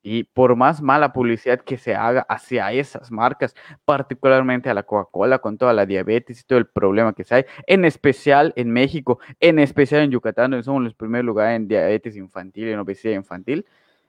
[0.04, 5.38] Y por más mala publicidad que se haga hacia esas marcas, particularmente a la Coca-Cola,
[5.38, 9.20] con toda la diabetes y todo el problema que se hay, en especial en México,
[9.40, 13.14] en especial en Yucatán, donde somos los primeros lugares en diabetes infantil y en obesidad
[13.14, 13.68] infantil,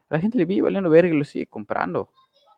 [0.09, 2.09] la gente le vive valiendo verga y lo sigue comprando.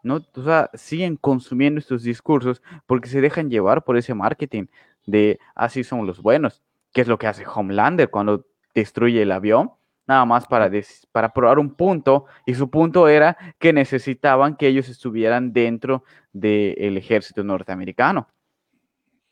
[0.05, 0.25] ¿No?
[0.37, 4.67] O sea, siguen consumiendo estos discursos porque se dejan llevar por ese marketing
[5.07, 6.63] de así son los buenos,
[6.93, 9.73] que es lo que hace Homelander cuando destruye el avión
[10.07, 10.71] nada más para,
[11.13, 16.97] para probar un punto, y su punto era que necesitaban que ellos estuvieran dentro del
[16.97, 18.29] ejército norteamericano.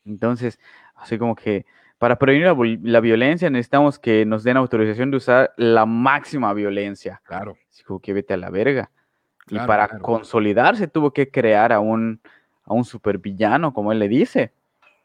[0.05, 0.59] Entonces,
[0.95, 1.65] así como que
[1.97, 2.47] para prevenir
[2.83, 7.21] la, violencia necesitamos que nos den autorización de usar la máxima violencia.
[7.23, 7.55] Claro.
[7.69, 8.91] Así como que vete a la verga.
[9.49, 12.21] Y para consolidarse tuvo que crear a un,
[12.63, 14.53] a un supervillano, como él le dice,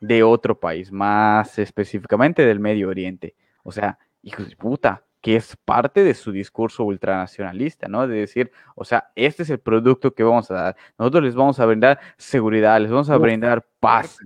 [0.00, 3.34] de otro país, más específicamente del Medio Oriente.
[3.62, 8.06] O sea, hijos de puta, que es parte de su discurso ultranacionalista, ¿no?
[8.06, 10.76] De decir, o sea, este es el producto que vamos a dar.
[10.98, 14.18] Nosotros les vamos a brindar seguridad, les vamos a brindar paz,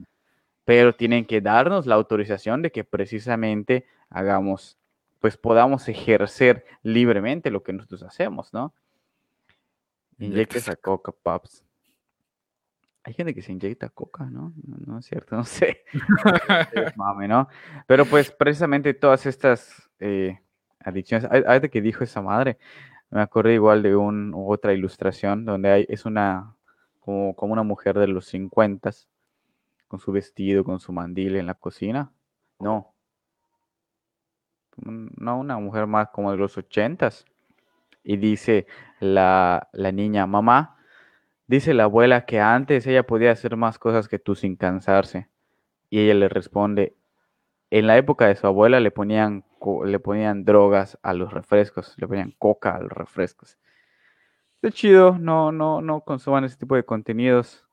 [0.64, 4.76] pero tienen que darnos la autorización de que precisamente hagamos,
[5.20, 8.74] pues podamos ejercer libremente lo que nosotros hacemos, ¿no?
[10.26, 11.64] Inyectes a coca, paps.
[13.04, 14.52] Hay gente que se inyecta coca, ¿no?
[14.62, 15.84] No, es cierto, no sé.
[16.96, 17.48] Mame, ¿no?
[17.86, 20.38] Pero pues precisamente todas estas eh,
[20.80, 21.28] adicciones.
[21.30, 22.58] De que dijo esa madre.
[23.10, 26.56] Me acordé igual de un, otra ilustración donde hay, es una,
[27.00, 28.90] como, como una mujer de los 50
[29.86, 32.10] con su vestido, con su mandil en la cocina.
[32.58, 32.94] No.
[34.76, 37.10] No, una mujer más como de los 80
[38.04, 38.66] Y dice
[39.00, 40.76] la, la niña, mamá,
[41.46, 45.28] dice la abuela que antes ella podía hacer más cosas que tú sin cansarse.
[45.90, 46.96] Y ella le responde,
[47.70, 49.44] en la época de su abuela le ponían
[49.84, 53.58] le ponían drogas a los refrescos, le ponían coca a los refrescos.
[54.60, 57.66] Está chido, no, no, no consuman ese tipo de contenidos,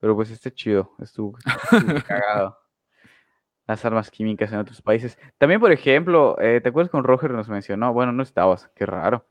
[0.00, 1.36] pero pues está chido, estuvo,
[2.06, 2.58] cagado.
[3.66, 5.18] Las armas químicas en otros países.
[5.36, 7.92] También, por ejemplo, eh, ¿te acuerdas con Roger nos mencionó?
[7.92, 9.26] Bueno, no estabas, qué raro.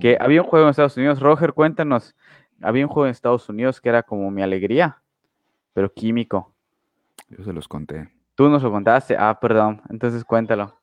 [0.00, 0.22] Que mm.
[0.22, 1.20] había un juego en Estados Unidos.
[1.20, 2.14] Roger, cuéntanos.
[2.60, 5.02] Había un juego en Estados Unidos que era como mi alegría,
[5.72, 6.54] pero químico.
[7.28, 8.08] Yo se los conté.
[8.34, 9.16] Tú nos lo contaste.
[9.18, 9.82] Ah, perdón.
[9.90, 10.78] Entonces cuéntalo.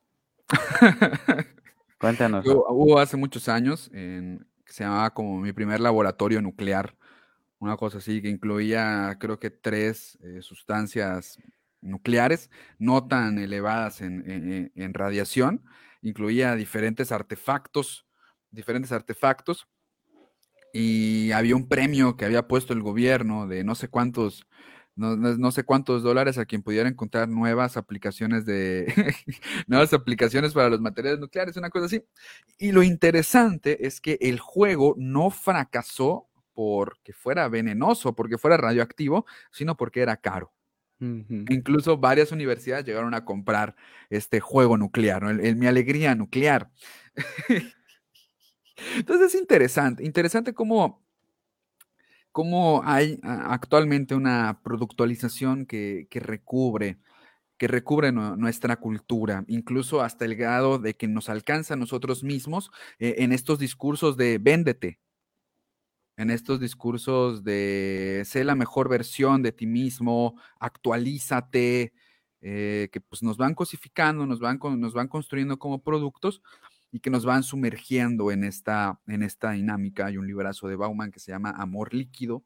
[1.99, 2.45] Cuéntanos.
[2.47, 6.95] hubo hace muchos años que se llamaba como mi primer laboratorio nuclear,
[7.59, 11.37] una cosa así que incluía creo que tres eh, sustancias
[11.81, 15.63] nucleares no tan elevadas en, en, radiación,
[16.01, 18.07] incluía diferentes artefactos,
[18.51, 19.67] diferentes artefactos
[20.73, 24.45] y había un premio que había puesto el gobierno de no sé cuántos
[24.95, 28.93] no, sé cuántos dólares a quien pudiera encontrar nuevas aplicaciones de
[29.67, 32.03] nuevas aplicaciones para los materiales nucleares, una cosa así.
[32.59, 39.25] Y lo interesante es que el juego no fracasó porque fuera venenoso, porque fuera radioactivo,
[39.49, 40.53] sino porque era caro.
[40.99, 43.75] Incluso varias universidades llegaron a comprar
[44.11, 46.69] este juego nuclear, el, Mi Alegría Nuclear.
[48.95, 51.01] Entonces es interesante, interesante cómo
[52.31, 56.97] cómo hay actualmente una productualización que, recubre
[57.57, 62.71] que recubre nuestra cultura, incluso hasta el grado de que nos alcanza a nosotros mismos
[62.97, 64.99] eh, en estos discursos de véndete,
[66.17, 71.93] en estos discursos de sé la mejor versión de ti mismo, actualízate,
[72.41, 76.41] eh, que pues nos van cosificando, nos van, nos van construyendo como productos
[76.91, 80.07] y que nos van sumergiendo en esta, en esta dinámica.
[80.07, 82.43] Hay un librazo de Bauman que se llama Amor Líquido,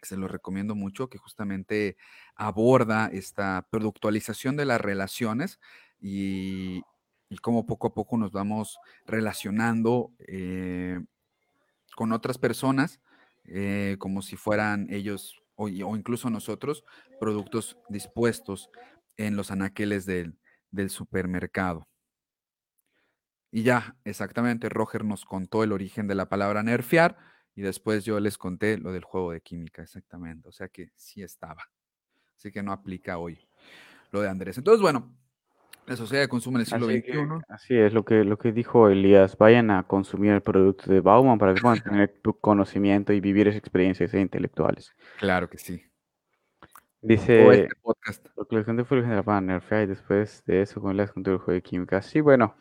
[0.00, 1.96] que se lo recomiendo mucho, que justamente
[2.36, 5.58] aborda esta productualización de las relaciones
[6.00, 6.82] y,
[7.42, 11.00] cómo poco a poco nos vamos relacionando eh,
[11.94, 13.00] con otras personas
[13.44, 16.84] eh, como si fueran ellos o, incluso nosotros
[17.20, 18.70] productos dispuestos
[19.16, 21.86] en los anaqueles del supermercado.
[23.56, 27.16] Y ya, exactamente, Roger nos contó el origen de la palabra nerfear
[27.54, 30.46] y después yo les conté lo del juego de química, exactamente.
[30.46, 31.62] O sea que sí estaba.
[32.36, 33.48] Así que no aplica hoy
[34.10, 34.58] lo de Andrés.
[34.58, 35.10] Entonces, bueno,
[35.86, 37.44] la sociedad de consumo en el siglo XXI.
[37.48, 39.38] así es, lo que, lo que dijo Elías.
[39.38, 43.60] Vayan a consumir el producto de Bauman para que puedan tener conocimiento y vivir esas
[43.60, 44.94] experiencias intelectuales.
[45.18, 45.82] Claro que sí.
[47.00, 48.26] Dice, este podcast.
[48.36, 51.10] Lo que les conté fue el general para nerfear y después de eso con las
[51.16, 52.02] el juego de química.
[52.02, 52.54] Sí, bueno,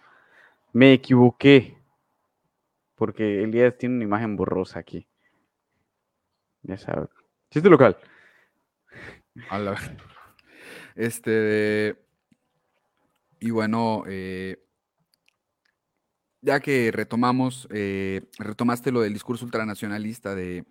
[0.75, 1.77] Me equivoqué.
[2.95, 5.07] Porque Elías tiene una imagen borrosa aquí.
[6.63, 7.07] Ya sabes.
[7.49, 7.95] Chiste local.
[9.49, 9.77] A la-
[10.95, 11.95] Este.
[13.39, 14.61] Y bueno, eh,
[16.41, 20.65] ya que retomamos, eh, retomaste lo del discurso ultranacionalista de,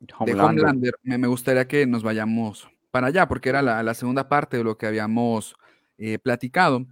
[0.00, 0.44] de Homelander.
[0.64, 4.56] Homelander, me, me gustaría que nos vayamos para allá, porque era la, la segunda parte
[4.56, 5.54] de lo que habíamos
[5.98, 6.86] eh, platicado,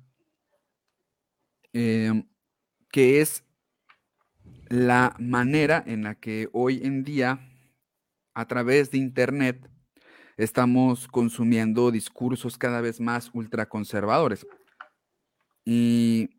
[1.72, 2.24] eh,
[2.90, 3.44] que es
[4.68, 7.40] la manera en la que hoy en día,
[8.34, 9.68] a través de Internet,
[10.36, 14.46] estamos consumiendo discursos cada vez más ultraconservadores.
[15.64, 16.30] Y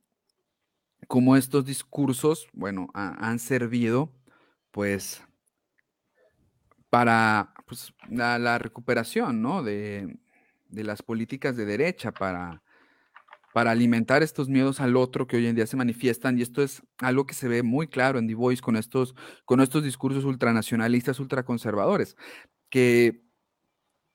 [1.07, 4.11] como estos discursos, bueno, ha- han servido,
[4.71, 5.21] pues,
[6.89, 9.63] para pues, la, la recuperación, ¿no?
[9.63, 10.17] De,
[10.69, 12.62] de las políticas de derecha, para,
[13.53, 16.37] para alimentar estos miedos al otro que hoy en día se manifiestan.
[16.37, 19.61] Y esto es algo que se ve muy claro en The Voice con estos, con
[19.61, 22.17] estos discursos ultranacionalistas, ultraconservadores,
[22.69, 23.23] que,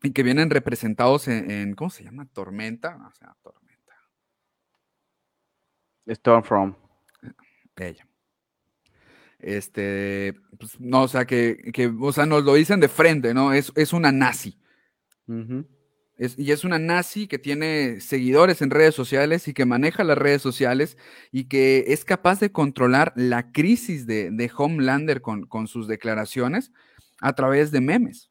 [0.03, 2.27] y que vienen representados en, en, ¿cómo se llama?
[2.27, 2.97] Tormenta.
[3.09, 3.95] O sea, tormenta.
[6.09, 6.77] Stormfront.
[7.77, 8.09] Ella.
[9.39, 13.53] Este, pues, no, o sea, que, que, o sea, nos lo dicen de frente, ¿no?
[13.53, 14.59] Es, es una nazi.
[15.29, 15.65] Ujú.
[16.19, 20.19] Es- y es una nazi que tiene seguidores en redes sociales y que maneja las
[20.19, 20.99] redes sociales
[21.31, 26.73] y que es capaz de controlar la crisis de, de Homelander con, con sus declaraciones
[27.21, 28.31] a través de memes.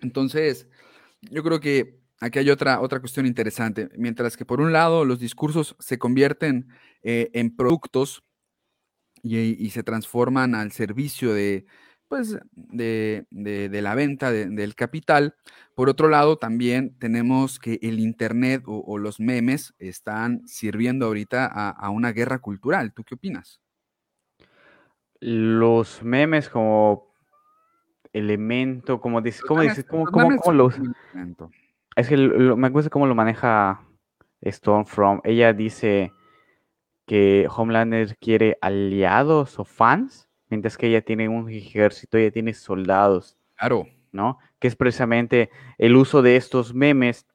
[0.00, 0.68] Entonces,
[1.22, 3.88] yo creo que aquí hay otra, otra cuestión interesante.
[3.96, 6.68] Mientras que por un lado los discursos se convierten
[7.02, 8.22] eh, en productos
[9.22, 11.66] y, y se transforman al servicio de,
[12.08, 15.34] pues, de, de- de la venta de- del capital,
[15.74, 21.46] por otro lado también tenemos que el Internet o, o los memes están sirviendo ahorita
[21.46, 22.92] a, a una guerra cultural.
[22.92, 23.60] ¿Tú qué opinas?
[25.20, 27.12] Los memes como
[28.12, 29.84] elemento, como dices, ¿cómo dices?
[29.84, 30.52] ¿Cómo, cómo- cómo.
[31.96, 33.80] Es que lo- lo- me gusta cómo lo maneja
[34.44, 35.24] Stormfront.
[35.24, 36.12] Ella dice
[37.06, 43.36] que Homelander quiere aliados o fans, mientras que ella tiene un ejército, ella tiene soldados,
[43.56, 44.38] Claro, ¿no?
[44.60, 47.26] Que es precisamente el uso de estos memes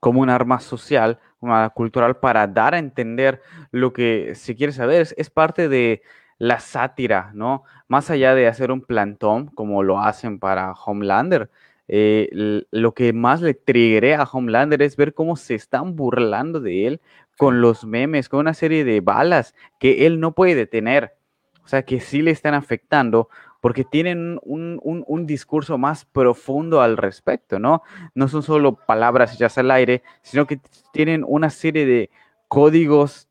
[0.00, 5.02] como un arma social, una cultural para dar a entender lo que se quiere saber.
[5.02, 6.02] Es, es parte de
[6.38, 7.62] la sátira, ¿no?
[7.86, 11.48] Más allá de hacer un plantón como lo hacen para Homelander,
[11.86, 16.88] eh, lo que más le triggeré a Homelander es ver cómo se están burlando de
[16.88, 17.00] él
[17.36, 21.14] con los memes, con una serie de balas que él no puede detener.
[21.64, 23.28] O sea, que sí le están afectando
[23.60, 27.82] porque tienen un, un- un discurso más profundo al respecto, ¿no?
[28.14, 30.60] No son solo palabras hechas al aire, sino que
[30.92, 32.10] tienen una serie de
[32.48, 33.28] códigos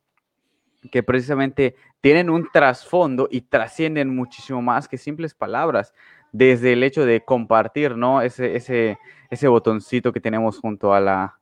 [0.92, 5.94] que precisamente tienen un trasfondo y trascienden muchísimo más que simples palabras,
[6.32, 8.22] desde el hecho de compartir, ¿no?
[8.22, 8.98] Ese, ese,
[9.30, 11.38] ese botoncito que tenemos junto a la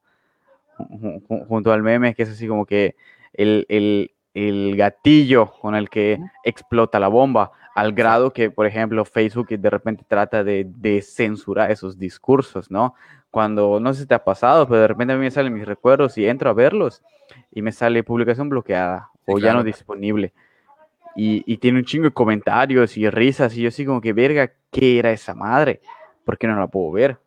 [0.78, 2.96] ju- ju- junto al meme, que es así como que
[3.34, 9.06] el, el- el gatillo con el que explota la bomba, al grado que, por ejemplo,
[9.06, 12.94] Facebook de repente trata de, de censurar esos discursos, ¿no?
[13.32, 15.66] Cuando, no sé si te ha pasado, pero de repente a mí me salen mis
[15.66, 17.02] recuerdos y entro a verlos
[17.52, 20.34] y me sale publicación bloqueada Sí, o ya no disponible.
[21.16, 24.52] Y, y tiene un chingo de comentarios y risas y yo así como que, verga,
[24.72, 25.82] ¿qué era esa madre?
[26.24, 27.18] ¿Por qué no la puedo ver?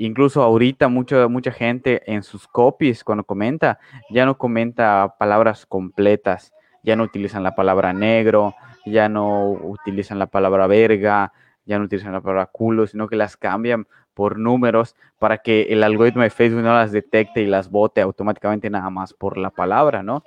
[0.00, 3.80] Incluso ahorita mucha, mucha gente en sus copies, cuando comenta,
[4.10, 6.52] ya no comenta palabras completas,
[6.84, 8.54] ya no utilizan la palabra negro,
[8.86, 11.32] ya no utilizan la palabra verga,
[11.64, 15.82] ya no utilizan la palabra culo, sino que las cambian por números para que el
[15.82, 20.04] algoritmo de Facebook no las detecte y las bote automáticamente nada más por la palabra,
[20.04, 20.22] ¿no?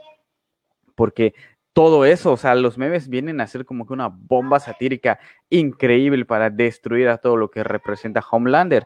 [0.96, 1.34] Porque
[1.72, 5.20] todo eso, o sea, los memes vienen a ser como que una bomba satírica
[5.50, 8.86] increíble para destruir a todo lo que representa Homelander.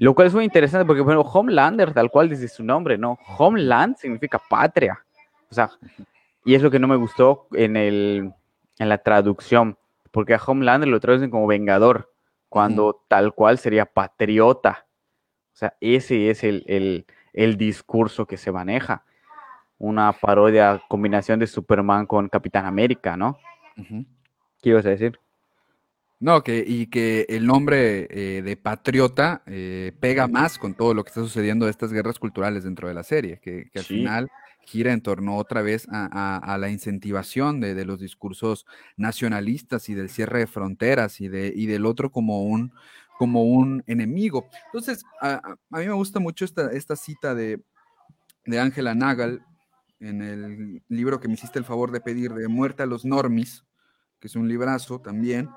[0.00, 3.18] Lo cual es muy interesante porque, bueno, Homelander, tal cual desde su nombre, ¿no?
[3.36, 4.98] Homeland significa patria.
[5.50, 5.70] O sea,
[6.42, 8.32] y es lo que no me gustó en, el,
[8.78, 9.76] en la traducción,
[10.10, 12.10] porque a Homelander lo traducen como vengador,
[12.48, 14.86] cuando tal cual sería patriota.
[15.52, 19.04] O sea, ese es el, el, el discurso que se maneja.
[19.76, 23.38] Una parodia, combinación de Superman con Capitán América, ¿no?
[24.62, 25.20] ¿Qué ibas a decir?
[26.20, 31.02] No, que, y que el nombre eh, de patriota eh, pega más con todo lo
[31.02, 33.94] que está sucediendo de estas guerras culturales dentro de la serie, que, que al Sí.
[33.94, 34.28] final
[34.66, 38.66] gira en torno otra vez a, a- a la incentivación de, de los discursos
[38.98, 42.70] nacionalistas y del cierre de fronteras y, de, y del otro como un,
[43.18, 44.46] como un enemigo.
[44.66, 47.62] Entonces, a, a- mí me gusta mucho esta, esta cita de,
[48.44, 49.40] de Angela Nagel
[50.00, 53.64] en el libro que me hiciste el favor de pedir de Muerte a los Normis,
[54.20, 55.48] que es un librazo también,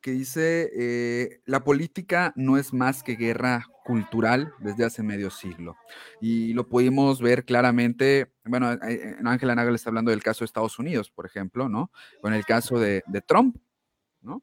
[0.00, 5.76] que dice, eh, la política no es más que guerra cultural desde hace medio siglo.
[6.20, 8.68] Y lo pudimos ver claramente, bueno,
[9.24, 11.90] Ángela Nagel está hablando del caso de Estados Unidos, por ejemplo, ¿no?
[12.20, 13.56] Con el caso de, Trump,
[14.22, 14.42] ¿no?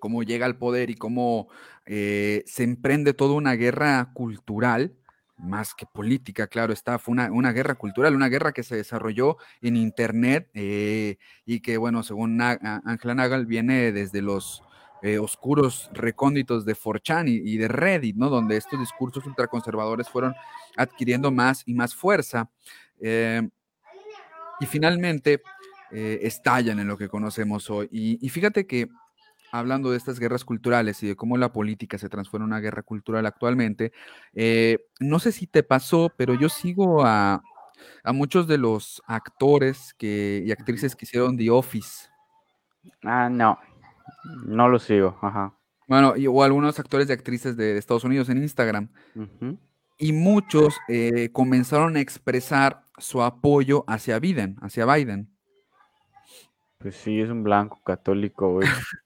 [0.00, 1.48] Cómo llega al poder y cómo
[1.86, 4.96] eh, se emprende toda una guerra cultural
[5.36, 9.76] más que política, claro está, fue una, guerra cultural, una guerra que se desarrolló en
[9.76, 14.62] Internet eh, y que, bueno, según Angela Nagel, viene desde los
[15.02, 18.30] eh, oscuros recónditos de 4chan y, de Reddit, ¿no?
[18.30, 20.34] Donde estos discursos ultraconservadores fueron
[20.76, 22.50] adquiriendo más y más fuerza.
[23.00, 23.46] Eh,
[24.60, 25.42] y finalmente
[25.90, 27.88] estallan en lo que conocemos hoy.
[27.92, 28.88] y fíjate que
[29.54, 32.82] hablando de estas guerras culturales y de cómo la política se transforma en una guerra
[32.82, 33.92] cultural actualmente,
[34.34, 37.40] eh, no sé si te pasó, pero yo sigo a,
[38.06, 42.08] muchos de los actores que, y actrices que hicieron The Office.
[43.04, 43.58] Ah, no,
[44.44, 45.54] no lo sigo, ajá.
[45.86, 48.88] Bueno, o algunos actores y actrices de Estados Unidos en Instagram.
[49.98, 55.30] Y muchos eh, comenzaron a expresar su apoyo hacia Biden, hacia Biden.
[56.78, 58.68] Pues sí, es un blanco católico, güey.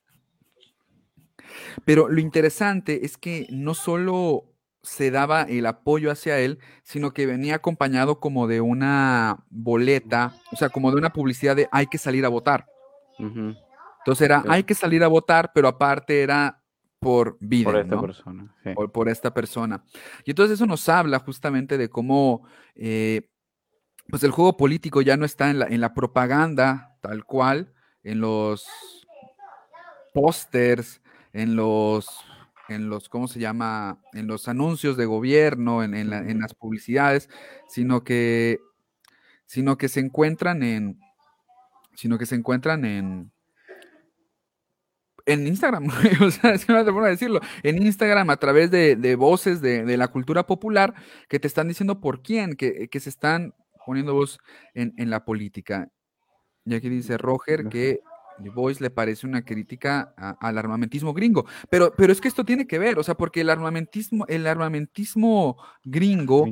[1.85, 4.45] Pero lo interesante es que no solo
[4.83, 10.57] se daba el apoyo hacia él, sino que venía acompañado como de una boleta, o
[10.57, 12.67] sea, como de una publicidad de hay que salir a votar.
[13.19, 16.63] Entonces era hay que salir a votar, pero aparte era
[17.01, 17.71] por vida.
[17.71, 18.55] Por esta persona.
[18.93, 19.85] Por, esta persona.
[20.25, 22.45] Y entonces eso nos habla justamente de cómo
[22.75, 23.29] eh,
[24.09, 28.21] pues el juego político ya no está en la, en la propaganda tal cual, en
[28.21, 28.67] los
[30.15, 31.01] pósters,
[31.39, 32.09] en los,
[32.69, 34.01] en los, ¿cómo se llama?
[34.13, 37.31] En los anuncios de gobierno, en, en, las publicidades,
[37.69, 38.59] sino que,
[39.47, 40.99] sino que se encuentran en,
[41.95, 43.31] sino que se encuentran en,
[45.27, 45.87] en Instagram,
[46.23, 50.09] o sea, es una forma de decirlo, en Instagram a través de, voces de, la
[50.09, 50.93] cultura popular
[51.29, 53.55] que te están diciendo por quién, que, que se están
[53.87, 54.41] poniendo voz
[54.75, 55.89] en, en, la política.
[56.65, 58.01] Y aquí dice Roger que
[58.43, 61.47] The Voice le parece una crítica al armamentismo gringo.
[61.71, 65.57] Pero, pero es que esto tiene que ver, o sea, porque el armamentismo, el armamentismo
[65.85, 66.47] gringo,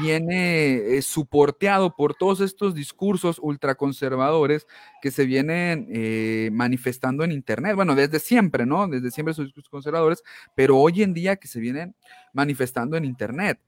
[0.00, 4.66] viene eh, soporteado por todos estos discursos ultraconservadores
[5.00, 7.74] que se vienen eh, manifestando en Internet.
[7.74, 8.86] Bueno, desde siempre, ¿no?
[8.86, 10.22] Desde siempre esos discursos conservadores,
[10.54, 11.94] pero hoy en día que se vienen
[12.32, 13.58] manifestando en Internet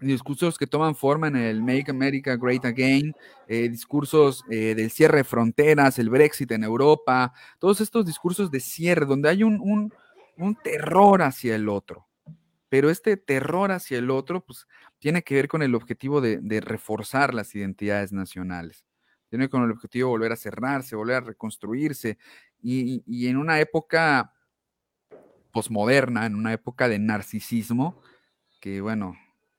[0.00, 3.14] discursos que toman forma en el Make America Great Again,
[3.46, 8.60] eh, discursos eh, del cierre de fronteras, el Brexit en Europa, todos estos discursos de
[8.60, 9.92] cierre, donde hay un,
[10.62, 12.06] terror hacia el otro.
[12.68, 14.66] Pero este terror hacia el otro, pues,
[14.98, 18.84] tiene que ver con el objetivo de, reforzar las identidades nacionales.
[19.30, 22.18] Tiene con el objetivo de volver a cerrarse, volver a reconstruirse.
[22.62, 24.32] Y, y en una época
[25.52, 28.00] posmoderna, en una época de narcisismo,
[28.60, 29.16] que bueno,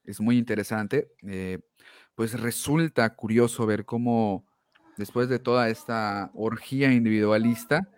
[0.09, 1.11] es muy interesante.
[1.23, 1.59] Eh,
[2.15, 4.45] pues resulta curioso ver cómo
[4.97, 7.89] después de toda esta orgía individualista,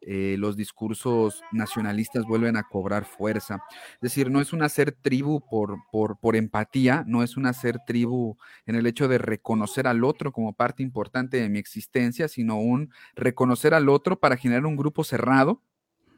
[0.00, 3.58] eh, los discursos nacionalistas vuelven a cobrar fuerza.
[3.94, 7.80] Es decir, no es un hacer tribu por, por, por, empatía, no es un hacer
[7.86, 8.36] tribu
[8.66, 12.90] en el hecho de reconocer al otro como parte importante de mi existencia, sino un
[13.16, 15.60] reconocer al otro para generar un grupo cerrado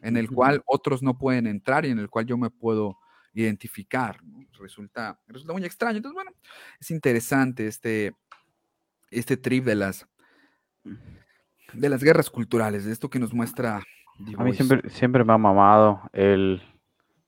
[0.03, 2.99] en el cual otros no pueden entrar y en el cual yo me puedo
[3.35, 4.21] identificar.
[4.59, 5.99] Resulta, resulta muy extraño.
[5.99, 6.33] Entonces, bueno,
[6.81, 8.15] es interesante este,
[9.11, 10.07] este trip de las,
[11.73, 13.83] de las guerras culturales, de esto que nos muestra.
[14.37, 16.63] A mí siempre, siempre me ha mamado el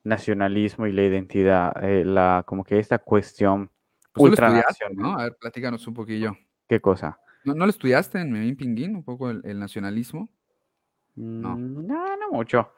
[0.03, 3.71] nacionalismo y la identidad, eh, la, como que esta cuestión
[4.13, 4.97] pues ultranacional.
[4.97, 5.19] ¿no?
[5.19, 6.37] A ver, platícanos un poquillo.
[6.69, 7.19] ¿Qué cosa?
[7.45, 10.29] ¿No, no lo estudiaste en Memín Pinguín, un poco el, nacionalismo?
[11.15, 11.57] No.
[11.57, 12.73] Mm, no, no mucho.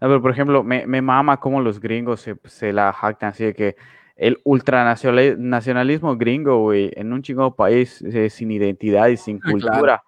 [0.00, 3.54] A por ejemplo, me, me mama cómo los gringos se, se, la jactan así de
[3.54, 3.76] que
[4.16, 10.02] el ultranacionalismo gringo, güey, en un chingo país eh, sin identidad y sin ah, cultura,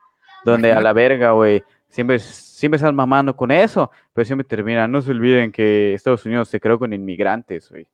[0.45, 4.91] donde a la verga, güey, siempre, siempre están mamando con eso, pero siempre terminan.
[4.91, 7.87] No se olviden que Estados Unidos se creó con inmigrantes, güey.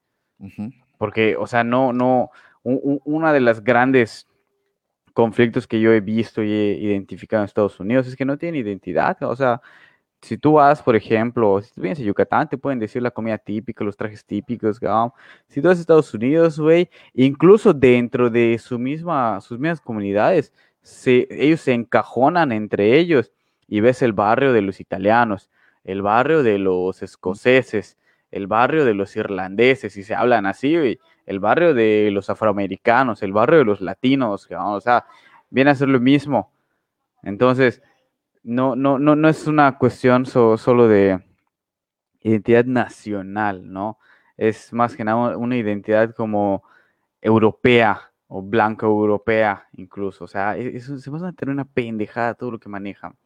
[0.99, 2.30] Porque, o sea, no, no,
[2.62, 4.26] una de las grandes
[5.12, 8.61] conflictos que yo he visto y he identificado en Estados Unidos es que no tienen
[8.61, 9.62] identidad, o sea,
[10.22, 13.38] si tú vas, por ejemplo, si tú vienes a Yucatán, te pueden decir la comida
[13.38, 14.80] típica, los trajes típicos,
[15.48, 20.52] Si tú vas a Estados Unidos, güey, incluso dentro de su misma, sus mismas comunidades,
[21.04, 23.32] ellos se encajonan entre ellos
[23.68, 25.50] y ves el barrio de los italianos,
[25.84, 27.96] el barrio de los escoceses,
[28.30, 30.98] el barrio de los irlandeses, y se hablan así, güey.
[31.26, 35.06] el barrio de los afroamericanos, el barrio de los latinos, o sea,
[35.50, 36.52] viene a ser lo mismo.
[37.22, 37.82] Entonces,
[38.47, 41.20] no, no, no, no es una cuestión solo de
[42.20, 43.99] identidad nacional, ¿no?
[44.36, 46.62] Es más que nada una identidad como
[47.20, 50.24] europea o blanca europea incluso.
[50.24, 53.16] O sea, e, se va a tener una pendejada todo lo que manejan.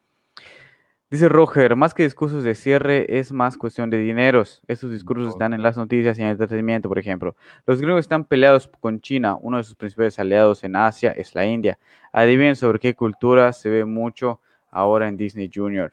[1.10, 4.62] Dice Roger, más que discursos de cierre, es más cuestión de dineros.
[4.68, 7.36] Esos discursos están en las noticias y en el entretenimiento, por ejemplo.
[7.66, 9.36] Los griegos están peleados con China.
[9.38, 11.78] Uno de sus principales aliados en Asia es la India.
[12.10, 14.40] Adivinen sobre qué cultura se ve mucho
[14.70, 15.92] ahora en Disney Junior.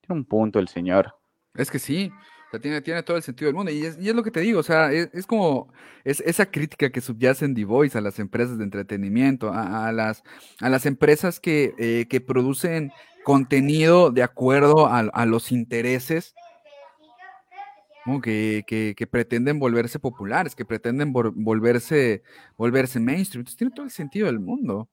[0.00, 1.14] Tiene un punto el señor.
[1.54, 2.12] Es que sí,
[2.58, 3.70] tiene, tiene todo el sentido del mundo.
[3.70, 5.72] Y es, lo que te digo, o sea, es, como
[6.04, 10.24] es, esa crítica que subyace en The Voice a las empresas de entretenimiento, a, las,
[10.60, 12.92] a las empresas que, eh, que producen
[13.24, 16.34] contenido de acuerdo a, los intereses
[18.22, 18.64] que,
[18.96, 22.22] que, pretenden volverse populares, que pretenden volverse,
[22.56, 23.44] volverse mainstream.
[23.44, 24.88] Tiene todo el sentido del mundo.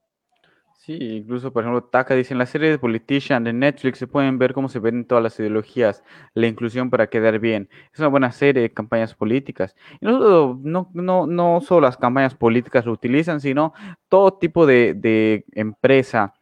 [0.88, 4.38] Sí, incluso, por ejemplo, Taka dice, en la serie de Politician de Netflix se pueden
[4.40, 6.02] ver cómo se ven todas las ideologías,
[6.34, 7.68] la inclusión para quedar bien.
[7.92, 9.76] Es una buena serie de campañas políticas.
[10.00, 13.74] Y no, no, no, no solo las campañas políticas lo utilizan, sino
[14.08, 16.34] todo tipo de, de empresa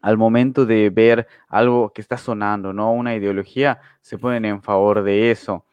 [0.00, 2.92] al momento de ver algo que está sonando, ¿no?
[2.92, 5.64] Una ideología, se ponen en favor de eso.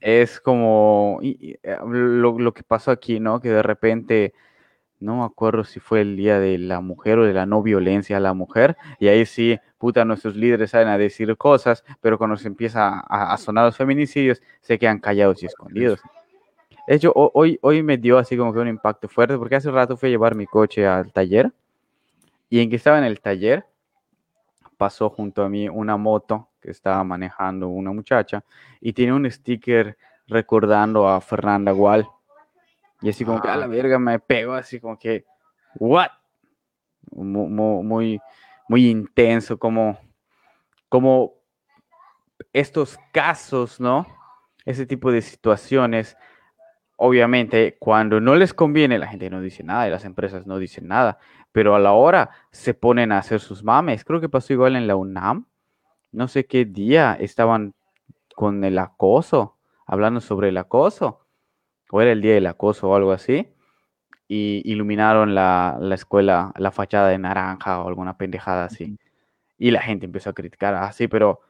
[0.00, 3.40] Es como eh, lo, que pasó aquí, ¿no?
[3.40, 4.34] Que de repente,
[5.00, 8.18] no me acuerdo si fue el día de la mujer o de la no violencia
[8.18, 12.36] a la mujer, y ahí sí, puta, nuestros líderes salen a decir cosas, pero cuando
[12.36, 16.00] se empieza a, sonar los feminicidios, se quedan callados y escondidos.
[16.86, 19.96] De hecho, hoy, hoy me dio así como que un impacto fuerte, porque hace rato
[19.96, 21.52] fui a llevar mi coche al taller
[22.50, 23.64] y en que estaba en el taller,
[24.76, 28.44] pasó junto a mí una moto que estaba manejando una muchacha
[28.80, 29.96] y tiene un sticker
[30.26, 32.08] recordando a Fernanda Gual.
[33.02, 33.68] Y así como que a la ah.
[33.68, 35.24] verga me pegó, así como que,
[35.76, 36.08] ¿what?
[37.12, 38.20] Muy,
[38.68, 39.98] muy, intenso, como,
[40.88, 41.34] como
[42.52, 44.06] estos casos, ¿no?
[44.64, 46.16] Ese tipo de situaciones,
[46.96, 50.86] obviamente, cuando no les conviene, la gente no dice nada y las empresas no dicen
[50.86, 51.18] nada
[51.52, 54.04] pero a la hora se ponen a hacer sus mames.
[54.04, 55.46] Creo que pasó igual en la UNAM.
[56.12, 57.74] No sé qué día estaban
[58.34, 61.20] con el acoso, hablando sobre el acoso,
[61.90, 63.48] o era el día del acoso o algo así,
[64.28, 68.96] y iluminaron la, escuela, la fachada de naranja o alguna pendejada así.
[69.58, 71.40] Y la gente empezó a criticar, así, ah, pero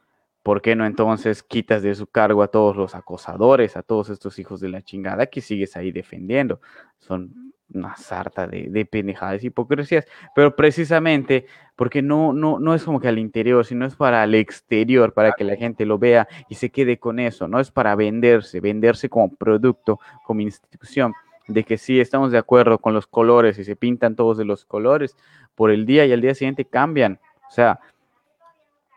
[0.43, 4.39] ¿por qué no entonces quitas de su cargo a todos los acosadores, a todos estos
[4.39, 6.59] hijos de la chingada que sigues ahí defendiendo?
[6.97, 10.05] Son una sarta de, de pendejadas, hipocresías,
[10.35, 11.45] pero precisamente
[11.75, 15.31] porque no, no, no es como que al interior, sino es para el exterior, para
[15.31, 19.09] que la gente lo vea y se quede con eso, no es para venderse, venderse
[19.09, 21.13] como producto, como institución,
[21.47, 24.63] de que sí estamos de acuerdo con los colores y se pintan todos de los
[24.65, 25.15] colores,
[25.55, 27.79] por el día y al día siguiente cambian, o sea,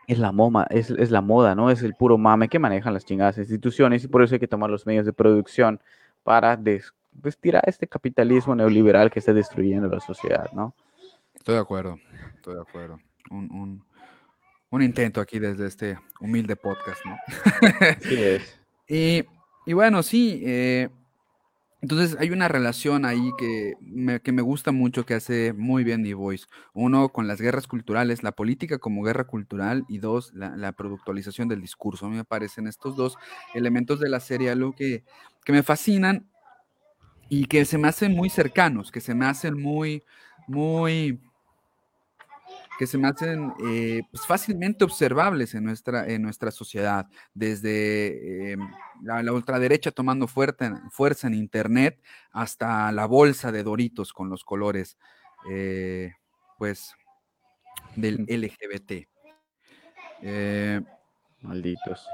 [0.07, 1.71] es la, moda, es, es la moda, ¿no?
[1.71, 4.69] Es el puro mame que manejan las chingadas instituciones y por eso hay que tomar
[4.69, 5.79] los medios de producción
[6.23, 10.75] para des pues tira este capitalismo neoliberal que está destruyendo la sociedad, ¿no?
[11.33, 11.99] Estoy de acuerdo,
[12.35, 12.99] estoy de acuerdo.
[13.29, 13.83] Un,
[14.81, 17.15] intento aquí desde este humilde podcast, ¿no?
[18.01, 18.59] Sí es.
[19.65, 20.89] y, bueno, sí, eh,
[21.81, 26.03] entonces hay una relación ahí que me, que me gusta mucho, que hace muy bien
[26.03, 26.47] The Voice.
[26.73, 31.47] Uno, con las guerras culturales, la política como guerra cultural, y dos, la, la productualización
[31.47, 32.07] del discurso.
[32.07, 33.17] A mí me parecen estos dos
[33.53, 35.05] elementos de la serie algo que,
[35.45, 36.27] que me fascinan
[37.29, 40.03] y que se me hacen muy cercanos, que se me hacen muy,
[40.47, 41.19] muy,
[42.77, 48.69] que se me hacen eh, pues, fácilmente observables en nuestra, en nuestra sociedad, desde em,
[49.01, 52.01] la, ultraderecha tomando fuerza en Internet
[52.31, 54.97] hasta la bolsa de Doritos con los colores,
[55.49, 56.13] eh,
[56.57, 56.95] pues,
[57.95, 59.07] del LGBT.
[60.21, 60.81] Eh,
[61.41, 62.07] Malditos.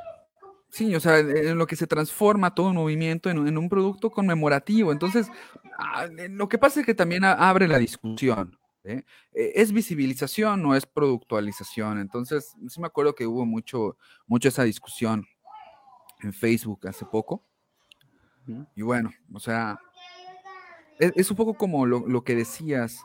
[0.71, 4.93] Sí, o sea, en lo que se transforma todo un movimiento en, un producto conmemorativo.
[4.93, 5.29] Entonces,
[5.77, 8.57] ah, lo que pasa es que también abre la discusión.
[8.85, 9.03] ¿eh?
[9.33, 11.99] E, ¿Es visibilización o es productualización?
[11.99, 13.97] Entonces, sí me acuerdo que hubo mucho,
[14.27, 15.27] mucho esa discusión
[16.21, 17.43] en Facebook hace poco.
[18.73, 19.77] Y bueno, o sea,
[21.01, 23.03] e, es, un poco como lo, que decías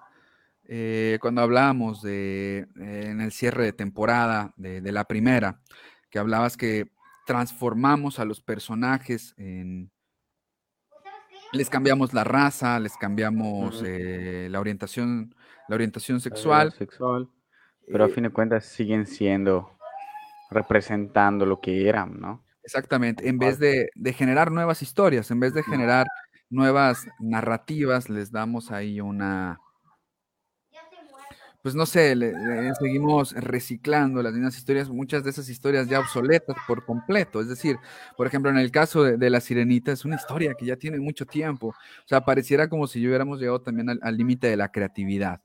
[0.67, 5.61] eh, cuando hablábamos de, eh, en el cierre de temporada de, de la primera,
[6.11, 6.96] que hablabas que
[7.27, 9.91] transformamos a los personajes en...
[11.53, 15.35] Les cambiamos la raza, les cambiamos eh, la orientación,
[15.69, 16.73] la orientación sexual.
[16.73, 17.29] sexual.
[17.87, 19.79] Pero a eh fin de cuentas siguen siendo,
[20.51, 22.45] representando lo que eran, ¿no?
[22.65, 23.29] Exactamente.
[23.29, 26.07] En vez de, generar nuevas historias, en vez de generar
[26.51, 29.61] nuevas narrativas, les damos ahí una,
[31.67, 32.15] pues no sé,
[32.79, 37.41] seguimos reciclando las mismas historias, muchas de esas historias ya obsoletas por completo.
[37.41, 37.77] Es decir,
[38.17, 41.27] por ejemplo, en el caso de, La Sirenita, es una historia que ya tiene mucho
[41.27, 41.71] tiempo.
[41.71, 45.43] O sea, pareciera como si hubiéramos llegado también al límite de la creatividad.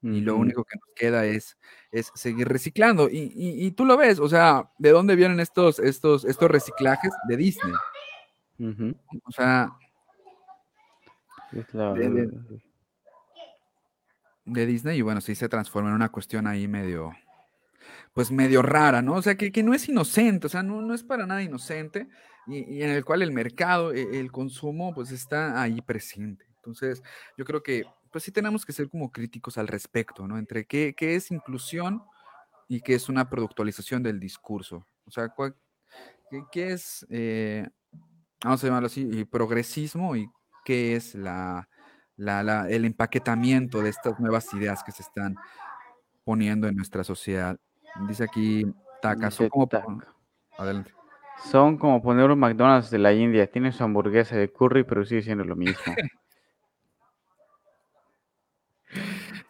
[0.00, 1.58] Y lo único que nos queda es,
[1.92, 3.10] es seguir reciclando.
[3.12, 7.12] Y, tú lo ves, o sea, ¿de dónde vienen estos, estos, estos reciclajes?
[7.28, 7.74] De Disney.
[9.22, 9.70] O sea,
[11.52, 12.30] de
[14.66, 17.12] Disney y bueno, sí se transforma en una cuestión ahí medio,
[18.12, 19.14] pues medio rara, ¿no?
[19.14, 22.08] O sea, que, no es inocente, o sea, no, no es para nada inocente
[22.46, 26.46] y, en el cual el mercado, e, el, consumo, pues está ahí presente.
[26.56, 27.02] Entonces,
[27.36, 30.38] yo creo que, pues sí tenemos que ser como críticos al respecto, ¿no?
[30.38, 32.02] Entre qué, es inclusión
[32.66, 34.86] y qué es una productualización del discurso.
[35.04, 35.32] O sea,
[36.50, 37.68] qué, es, eh,
[38.42, 40.30] vamos a llamarlo así, progresismo y
[40.64, 41.67] qué es la
[42.18, 45.36] el empaquetamiento de estas nuevas ideas que se están
[46.24, 47.56] poniendo en nuestra sociedad.
[48.08, 48.66] Dice aquí
[49.00, 49.68] Taka, son como,
[50.56, 50.92] Adelante.
[51.50, 55.22] son como poner un McDonald's de la India, tiene su hamburguesa de curry, pero sigue
[55.22, 55.76] siendo lo mismo.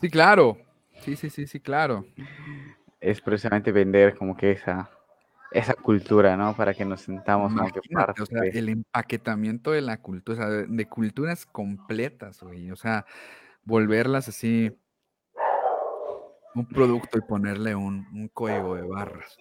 [0.00, 0.58] sí, claro.
[1.00, 2.04] Sí, sí, sí, sí, claro.
[3.00, 4.90] Es precisamente vender como que esa
[5.50, 6.54] esa cultura, ¿no?
[6.54, 8.22] Para que nos sentamos como que parte.
[8.22, 12.70] O sea, el empaquetamiento de la cultura, o sea, de, culturas completas, güey.
[12.70, 13.06] O sea,
[13.64, 14.76] volverlas así
[16.54, 19.36] un producto y ponerle un, código de barras.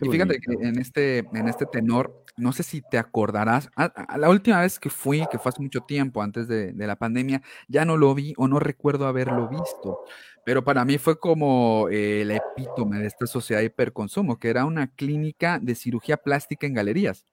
[0.00, 4.28] Y fíjate que en este, en este tenor, no sé si te acordarás, a, la
[4.28, 7.84] última vez que fui, que fue hace mucho tiempo, antes de, de, la pandemia, ya
[7.84, 10.00] no lo vi o no recuerdo haberlo visto,
[10.44, 14.64] pero para mí fue como eh, el epítome de esta sociedad de hiperconsumo, que era
[14.64, 17.24] una clínica de cirugía plástica en galerías.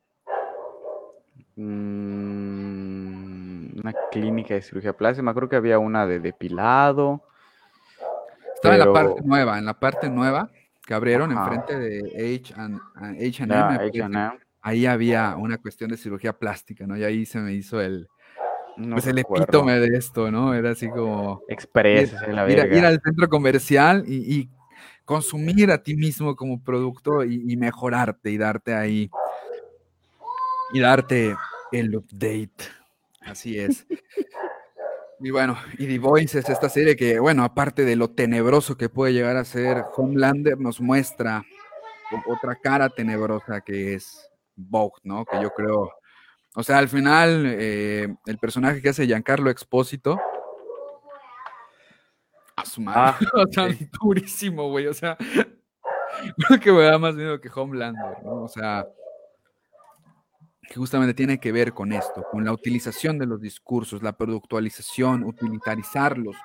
[1.56, 2.62] Mm,
[3.80, 7.24] una clínica de cirugía plástica, me acuerdo que había una de depilado.
[8.56, 10.52] Estaba en la parte nueva, en la parte nueva
[10.92, 12.78] que abrieron enfrente de H&M.
[14.62, 16.98] ahí había una cuestión de cirugía plástica, ¿no?
[16.98, 18.10] Y ahí se me hizo el,
[18.92, 20.54] pues el epítome de esto, ¿no?
[20.54, 21.44] Era así como...
[21.48, 24.50] Express, ir, la ir, al centro comercial y,
[25.06, 29.10] consumir a ti mismo como producto y, mejorarte y darte ahí...
[30.74, 31.38] Y darte
[31.72, 32.66] el update.
[33.22, 33.88] Así es.
[35.24, 38.90] Y bueno, y The Voice es esta serie que, bueno, aparte de lo tenebroso que
[38.90, 41.44] puede llegar a ser, Homelander nos muestra
[42.28, 45.26] otra cara tenebrosa que es Vogue, ¿no?
[45.26, 45.92] Que yo creo
[46.54, 50.20] o sea, al final, eh, el personaje que hace Giancarlo Expósito.
[52.58, 53.00] A su madre.
[53.02, 53.18] Ah,
[53.48, 53.68] o sea,
[54.02, 54.88] durísimo, güey.
[54.88, 55.18] O sea,
[56.48, 58.44] creo que me da más miedo que Homelander, ¿no?
[58.44, 58.86] O sea,
[60.62, 65.24] que justamente tiene que ver con esto, con la utilización de los discursos, la productualización,
[65.24, 66.36] utilitarizarlos,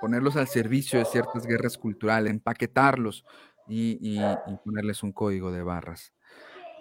[0.00, 3.24] ponerlos al servicio de ciertas guerras culturales, empaquetarlos
[3.68, 4.20] y
[4.64, 6.12] ponerles un código de barras.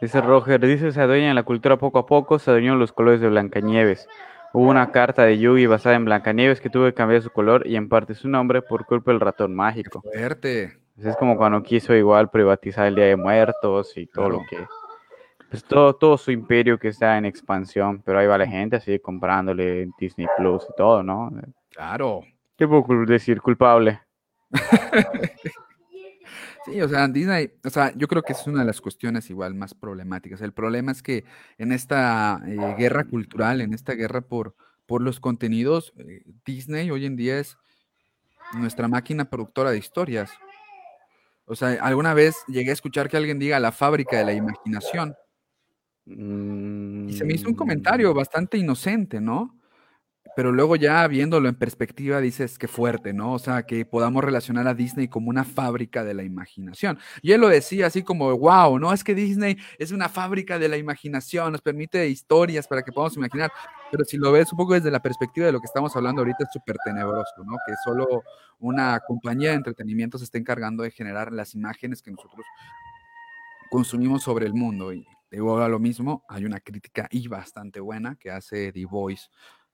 [0.01, 3.22] Dice Roger, dice se adueña en la cultura poco a poco, se adueñó los colores
[3.22, 4.07] de Blancanieves.
[4.53, 7.76] Hubo una carta de Yugi basada en Blancanieves que tuvo que cambiar su color y
[7.76, 10.01] en parte su nombre por culpa del ratón mágico.
[10.01, 10.78] Fuerte.
[10.97, 14.66] Es como cuando quiso igual privatizar el Día de Muertos y todo lo que...
[15.64, 19.89] Todo, todo su imperio que está en expansión, pero ahí va la gente así comprándole
[19.99, 21.32] Disney Plus y todo, ¿no?
[21.70, 22.24] Claro.
[22.58, 23.41] ¿Qué puedo decir?
[23.41, 24.01] Culpable.
[26.66, 29.53] Sí, o sea, Disney, o sea, yo creo que es una de las cuestiones igual
[29.53, 30.41] más problemáticas.
[30.41, 31.24] El problema es que
[31.60, 34.56] en esta eh, guerra cultural, en esta guerra por,
[34.88, 37.56] por los contenidos, eh, Disney hoy en día es
[38.53, 40.32] nuestra máquina productora de historias.
[41.45, 45.16] O sea, alguna vez llegué a escuchar que alguien diga la fábrica de la imaginación.
[46.06, 48.16] Y se me hizo un comentario mm.
[48.16, 49.60] bastante inocente, ¿no?
[50.36, 53.32] pero luego ya viéndolo en perspectiva dices que fuerte, ¿no?
[53.34, 56.99] O sea, que podamos relacionar a Disney como una fábrica de la imaginación.
[57.22, 58.91] Y él lo decía así como, wow, ¿no?
[58.91, 63.16] Es que Disney es una fábrica de la imaginación, nos permite historias para que podamos
[63.16, 63.49] imaginar,
[63.89, 66.43] pero si lo ves un poco desde la perspectiva de lo que estamos hablando ahorita
[66.43, 67.56] es súper tenebroso, ¿no?
[67.66, 68.24] Que solo
[68.60, 72.45] una compañía de entretenimiento se esté encargando de generar las imágenes que nosotros
[73.70, 74.91] consumimos sobre el mundo.
[74.91, 79.28] Y digo a lo mismo, hay una crítica y bastante buena que hace The Voice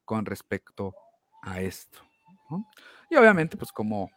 [0.03, 0.95] con respecto
[1.43, 1.99] a esto.
[3.09, 4.09] Y obviamente, pues como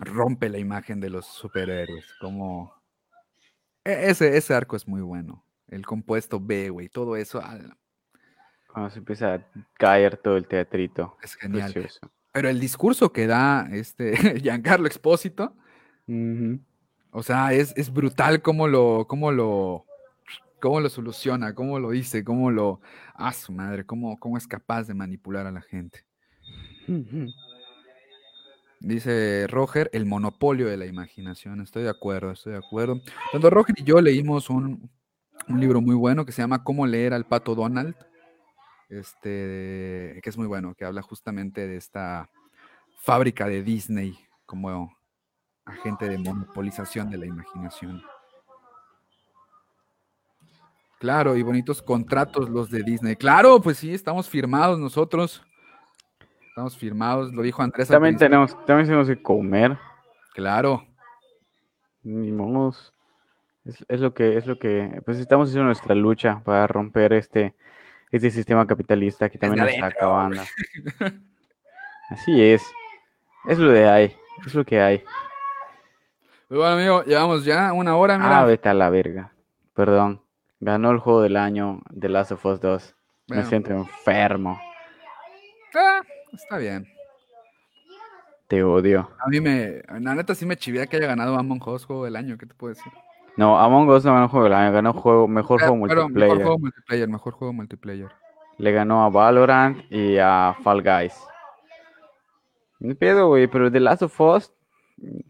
[0.00, 2.72] rompe la imagen de los superhéroes, como...
[3.84, 5.44] E, ese, ese arco es muy bueno.
[5.66, 7.42] El compuesto B, güey, todo eso.
[8.72, 11.16] Cuando se empieza a caer todo el teatrito.
[11.22, 11.74] Es genial.
[12.32, 15.56] Pero el discurso que da este Giancarlo Expósito,
[17.10, 19.86] o sea, es, brutal como lo, como lo,
[20.60, 22.80] cómo lo soluciona, cómo lo dice, cómo lo...
[23.14, 26.04] Ah, su madre, cómo, cómo es capaz de manipular a la gente.
[28.80, 31.60] Dice Roger, el monopolio de la imaginación.
[31.60, 33.00] Estoy de acuerdo, estoy de acuerdo.
[33.30, 34.90] Cuando Roger y yo leímos un,
[35.48, 37.94] un libro muy bueno que se llama Cómo leer al pato Donald,
[38.88, 42.30] este, que es muy bueno, que habla justamente de esta
[43.00, 44.96] fábrica de Disney como
[45.64, 48.02] agente de monopolización de la imaginación.
[50.98, 53.14] Claro, y bonitos contratos los de Disney.
[53.14, 55.44] Claro, pues sí, estamos firmados nosotros.
[56.48, 57.86] Estamos firmados, lo dijo Andrés.
[57.86, 59.78] También tenemos, también tenemos que comer.
[60.34, 60.84] Claro.
[62.02, 62.92] Ni modos.
[63.88, 67.54] Es, lo que, es lo que, pues estamos haciendo nuestra lucha para romper este,
[68.10, 70.42] este sistema capitalista que también nos está acabando.
[72.10, 72.62] Así es.
[73.46, 74.16] Es lo de hay.
[74.46, 75.04] Es lo que hay.
[76.48, 78.40] Pues bueno, amigo, llevamos ya una hora, mira.
[78.40, 79.32] Ah, vete a la verga.
[79.74, 80.22] Perdón.
[80.60, 82.94] Ganó el juego del año de Last of Us 2.
[83.28, 84.58] Me siento enfermo.
[85.74, 86.02] Ah,
[86.32, 86.86] está bien.
[88.48, 89.10] Te odio.
[89.20, 89.82] A mí me.
[90.00, 92.38] La neta sí me chivía que haya ganado Among Us juego del año.
[92.38, 92.90] ¿Qué te puedo decir?
[93.36, 94.72] No, Among Us no ganó juego del año.
[94.72, 96.10] Ganó juego, mejor juego multiplayer.
[96.10, 98.08] Mejor juego multiplayer, mejor juego multiplayer.
[98.56, 101.14] Le ganó a Valorant y a Fall Guys.
[102.80, 104.52] Me pedo, güey, pero The Last of Us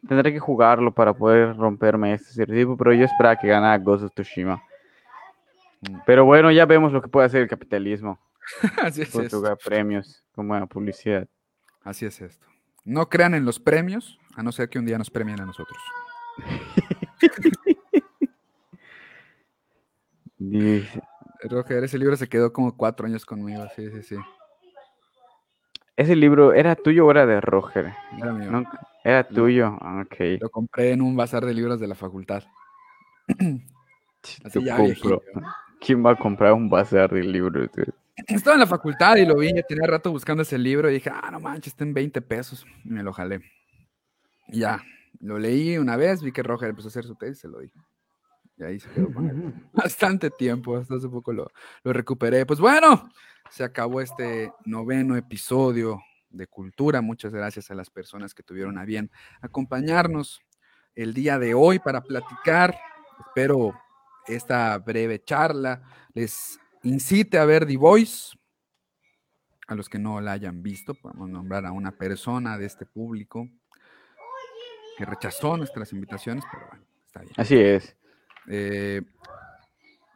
[0.08, 4.12] tendré que jugarlo para poder romperme este estereotipo, pero yo esperaba que ganara Ghost of
[4.12, 4.62] Tsushima.
[5.80, 5.98] Mm.
[6.06, 8.18] Pero bueno, ya vemos lo que puede hacer el capitalismo.
[8.82, 9.10] Así es.
[9.10, 11.28] Por premios con buena publicidad.
[11.82, 12.46] Así es esto.
[12.84, 15.78] No crean en los premios, a no ser que un día nos premien a nosotros.
[21.50, 24.16] Roger, ese libro se quedó como cuatro años conmigo, sí, sí, sí.
[25.96, 27.92] Ese libro era tuyo o era de Roger?
[28.16, 28.64] Era mío.
[29.02, 30.40] era tuyo, ah, ok.
[30.40, 32.44] Lo compré en un bazar de libros de la facultad.
[34.44, 34.78] Así ya
[35.80, 37.68] ¿Quién va a comprar un bazar de libros?
[38.26, 41.30] Estaba en la facultad y lo vi, tenía rato buscando ese libro y dije, ah,
[41.30, 42.66] no manches, está en 20 pesos.
[42.84, 43.40] Y me lo jalé.
[44.48, 44.82] Y ya,
[45.20, 47.60] lo leí una vez, vi que Roger empezó a hacer su tesis y se lo
[47.60, 47.78] dije.
[48.56, 49.08] Y ahí se quedó
[49.72, 51.48] bastante tiempo, hasta hace poco lo,
[51.84, 52.44] lo recuperé.
[52.44, 53.08] Pues bueno,
[53.50, 56.00] se acabó este noveno episodio
[56.30, 57.00] de Cultura.
[57.00, 59.10] Muchas gracias a las personas que tuvieron a bien
[59.40, 60.40] acompañarnos
[60.94, 62.76] el día de hoy para platicar.
[63.28, 63.74] Espero
[64.28, 65.82] esta breve charla
[66.14, 68.36] les incite a ver The Voice.
[69.66, 73.48] A los que no la hayan visto, podemos nombrar a una persona de este público
[74.96, 77.34] que rechazó nuestras invitaciones, pero bueno, está bien.
[77.36, 77.96] Así es.
[78.48, 79.02] Eh,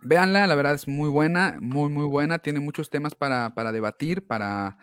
[0.01, 2.39] véanla, la verdad es muy buena, muy, muy buena.
[2.39, 4.79] Tiene muchos temas para, debatir, para,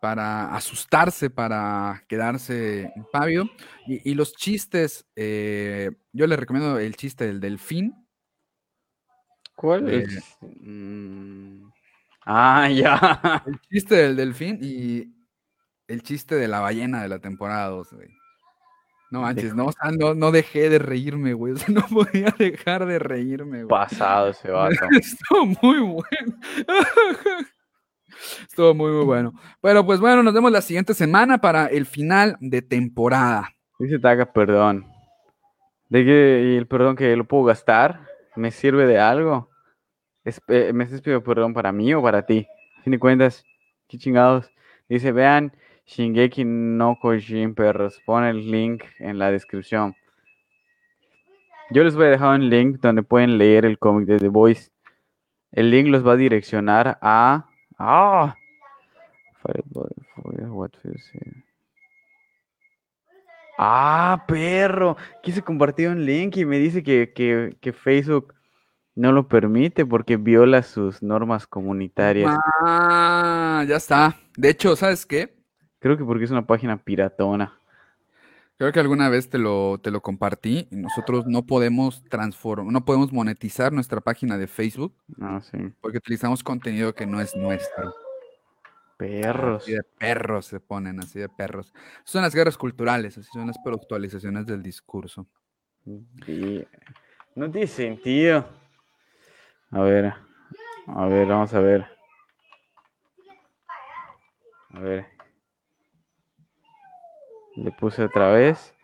[0.00, 3.44] para asustarse, para quedarse impávido.
[3.86, 8.01] Y, y los chistes, eh, yo les recomiendo el chiste del delfín.
[9.54, 10.36] ¿Cuál es?
[10.40, 11.68] Mm,
[12.26, 13.42] ah, ya.
[13.46, 15.12] El chiste del delfín y
[15.88, 17.88] el chiste de la ballena de la temporada 2,
[19.10, 19.70] No manches, no,
[20.14, 21.52] no, dejé de reírme, güey.
[21.52, 23.68] O sea, no podía dejar de reírme, güey.
[23.68, 24.74] Pasado ese vato.
[24.98, 26.36] Estuvo muy bueno.
[28.48, 29.32] Estuvo muy, muy bueno.
[29.60, 33.50] Pero pues bueno, nos vemos la siguiente semana para el final de temporada.
[33.78, 34.86] Dice Taga, perdón.
[35.88, 38.11] ¿De que el perdón que lo puedo gastar?
[38.36, 39.50] ¿Me sirve de algo?
[40.24, 42.46] Eh, ¿Me estás perdón para mí o para ti?
[42.78, 43.44] A fin de cuentas,
[43.88, 44.50] qué chingados.
[44.88, 45.52] Dice, vean
[45.86, 48.00] Shingeki no Kojin, perros.
[48.06, 49.94] Pon el link en la descripción.
[51.70, 54.70] Yo les voy a dejar un link donde pueden leer el cómic de The Voice.
[55.52, 57.46] El link los va a direccionar a...
[57.78, 58.36] ¡Ah!
[63.64, 64.96] Ah, perro.
[65.22, 68.34] Quise compartir un link y me dice que, que Facebook
[68.96, 72.36] no lo permite porque viola sus normas comunitarias.
[72.60, 74.16] Ah, ya está.
[74.36, 75.36] De hecho, ¿sabes qué?
[75.78, 77.56] Creo que porque es una página piratona.
[78.58, 83.12] Creo que alguna vez te lo, te lo compartí nosotros no podemos transformar, no podemos
[83.12, 84.94] monetizar nuestra página de Facebook.
[85.20, 85.58] Ah, sí.
[85.80, 87.94] Porque utilizamos contenido que no es nuestro.
[89.08, 89.62] Perros.
[89.62, 91.72] Así de perros se ponen, así de perros.
[92.04, 95.26] Son las guerras culturales, así son las actualizaciones del discurso.
[97.34, 98.46] No tiene sentido.
[99.70, 100.14] A ver,
[100.86, 101.86] a ver, vamos a ver.
[104.74, 105.06] A ver.
[107.56, 108.74] Le puse otra vez.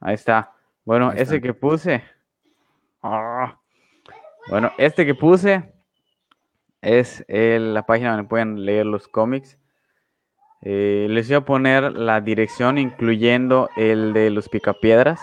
[0.00, 0.52] Ahí está.
[0.84, 2.02] Bueno, ese que puse.
[3.02, 3.58] Ah.
[4.48, 5.72] Bueno, este que puse
[6.82, 9.58] es la página donde pueden leer los cómics.
[10.62, 15.20] Eh, les voy a poner la dirección incluyendo el de los picapiedras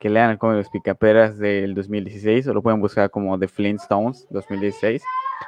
[0.00, 3.46] que lean el cómic de los Picaperas del 2016, o lo pueden buscar como The
[3.46, 5.04] Flintstones 2016,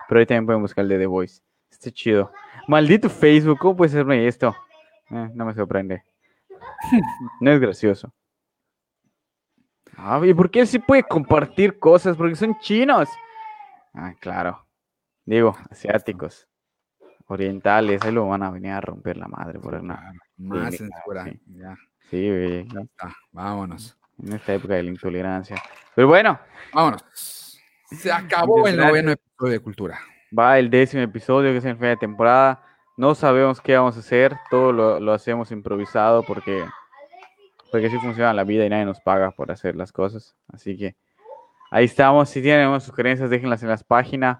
[0.07, 1.43] pero ahí también pueden buscar el de The Voice.
[1.71, 2.31] Está chido.
[2.69, 4.55] Maldito Facebook, ¿cómo puede serme esto?
[5.11, 6.05] Eh, no me sorprende.
[7.41, 8.13] no es gracioso.
[9.97, 12.15] Ah, ¿y por qué él puede compartir cosas?
[12.15, 13.09] Porque son chinos.
[13.95, 14.62] Ah, claro.
[15.25, 16.49] Digo, asiáticos,
[17.27, 21.25] orientales, ahí lo van a venir a romper la madre por Claro, Más Sí, censura.
[21.25, 21.41] sí.
[21.47, 21.77] Ya,
[22.11, 23.15] Sí, güey, ya está.
[23.31, 23.97] Vámonos.
[24.23, 25.57] en esta época de la intolerancia.
[25.95, 26.39] Pero bueno,
[26.73, 27.59] Vámonos.
[27.91, 29.99] Se acabó el noveno episodio de Cultura.
[30.37, 32.63] va el décimo episodio, que es el fin de temporada.
[32.97, 36.65] No sabemos qué vamos a hacer, todo lo, lo hacemos improvisado porque,
[37.71, 40.37] porque así funciona la vida y nadie nos paga por hacer las cosas.
[40.53, 40.95] Así que
[41.71, 42.29] ahí estamos.
[42.29, 44.39] Si tienen algunas sugerencias, déjenlas en las páginas.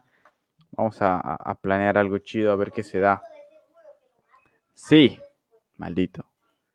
[0.73, 3.23] Vamos a, planear algo chido, a ver qué se da.
[4.75, 5.19] Sí,
[5.77, 6.25] maldito.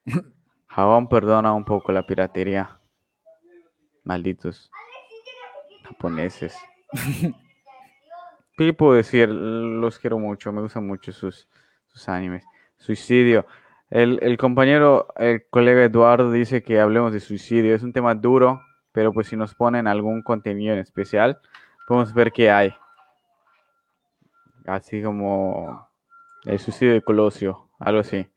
[0.67, 2.79] Jabón perdona un poco la piratería.
[4.03, 4.71] Malditos
[5.83, 6.55] japoneses.
[8.57, 9.29] ¿Qué puedo decir?
[9.29, 11.47] Los quiero mucho, me gustan mucho sus,
[11.87, 12.43] sus animes.
[12.77, 13.45] Suicidio.
[13.89, 17.75] El, el compañero, el colega Eduardo dice que hablemos de suicidio.
[17.75, 21.39] Es un tema duro, pero pues si nos ponen algún contenido en especial,
[21.87, 22.73] podemos ver qué hay.
[24.67, 25.89] Así como
[26.45, 28.27] el suicidio de Colosio, algo así.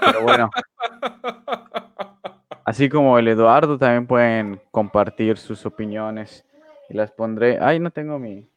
[0.00, 0.50] Pero bueno.
[2.64, 6.44] Así como el Eduardo, también pueden compartir sus opiniones
[6.88, 7.60] y las pondré.
[7.60, 8.50] Ay, no tengo mi.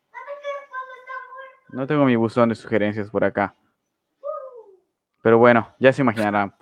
[1.70, 3.54] No tengo mi buzón de sugerencias por acá.
[5.22, 6.56] Pero bueno, ya se imaginarán.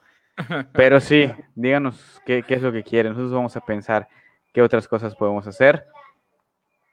[0.74, 3.14] Pero sí, díganos qué, qué es lo que quieren.
[3.14, 4.10] Nosotros vamos a pensar
[4.54, 5.88] qué otras cosas podemos hacer.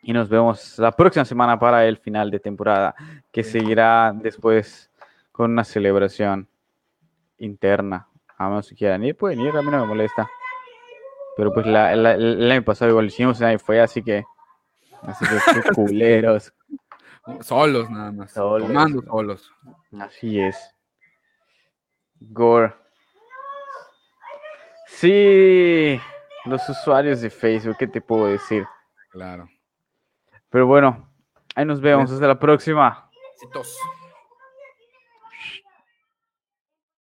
[0.05, 2.95] Y nos vemos la próxima semana para el final de temporada,
[3.33, 4.91] que seguirá después
[5.33, 6.47] con una celebración
[7.39, 8.07] interna.
[8.37, 10.29] A menos si quieran ir, pueden ir, a mí no me molesta.
[11.37, 14.25] Pero pues la, la- el año pasado igual hicimos y fue, así que.
[15.03, 16.53] Así que qué culeros.
[17.41, 18.33] Solos nada más.
[18.33, 18.69] Solos.
[18.69, 19.53] Tomando solos.
[19.99, 20.57] Así es.
[22.21, 22.75] Gore.
[24.87, 25.99] Sí,
[26.45, 28.65] los usuarios de Facebook, ¿qué te puedo decir?
[29.11, 29.49] Claro.
[30.55, 31.09] Pero bueno,
[31.57, 32.13] ahí nos vemos.
[32.13, 33.11] Hasta la próxima.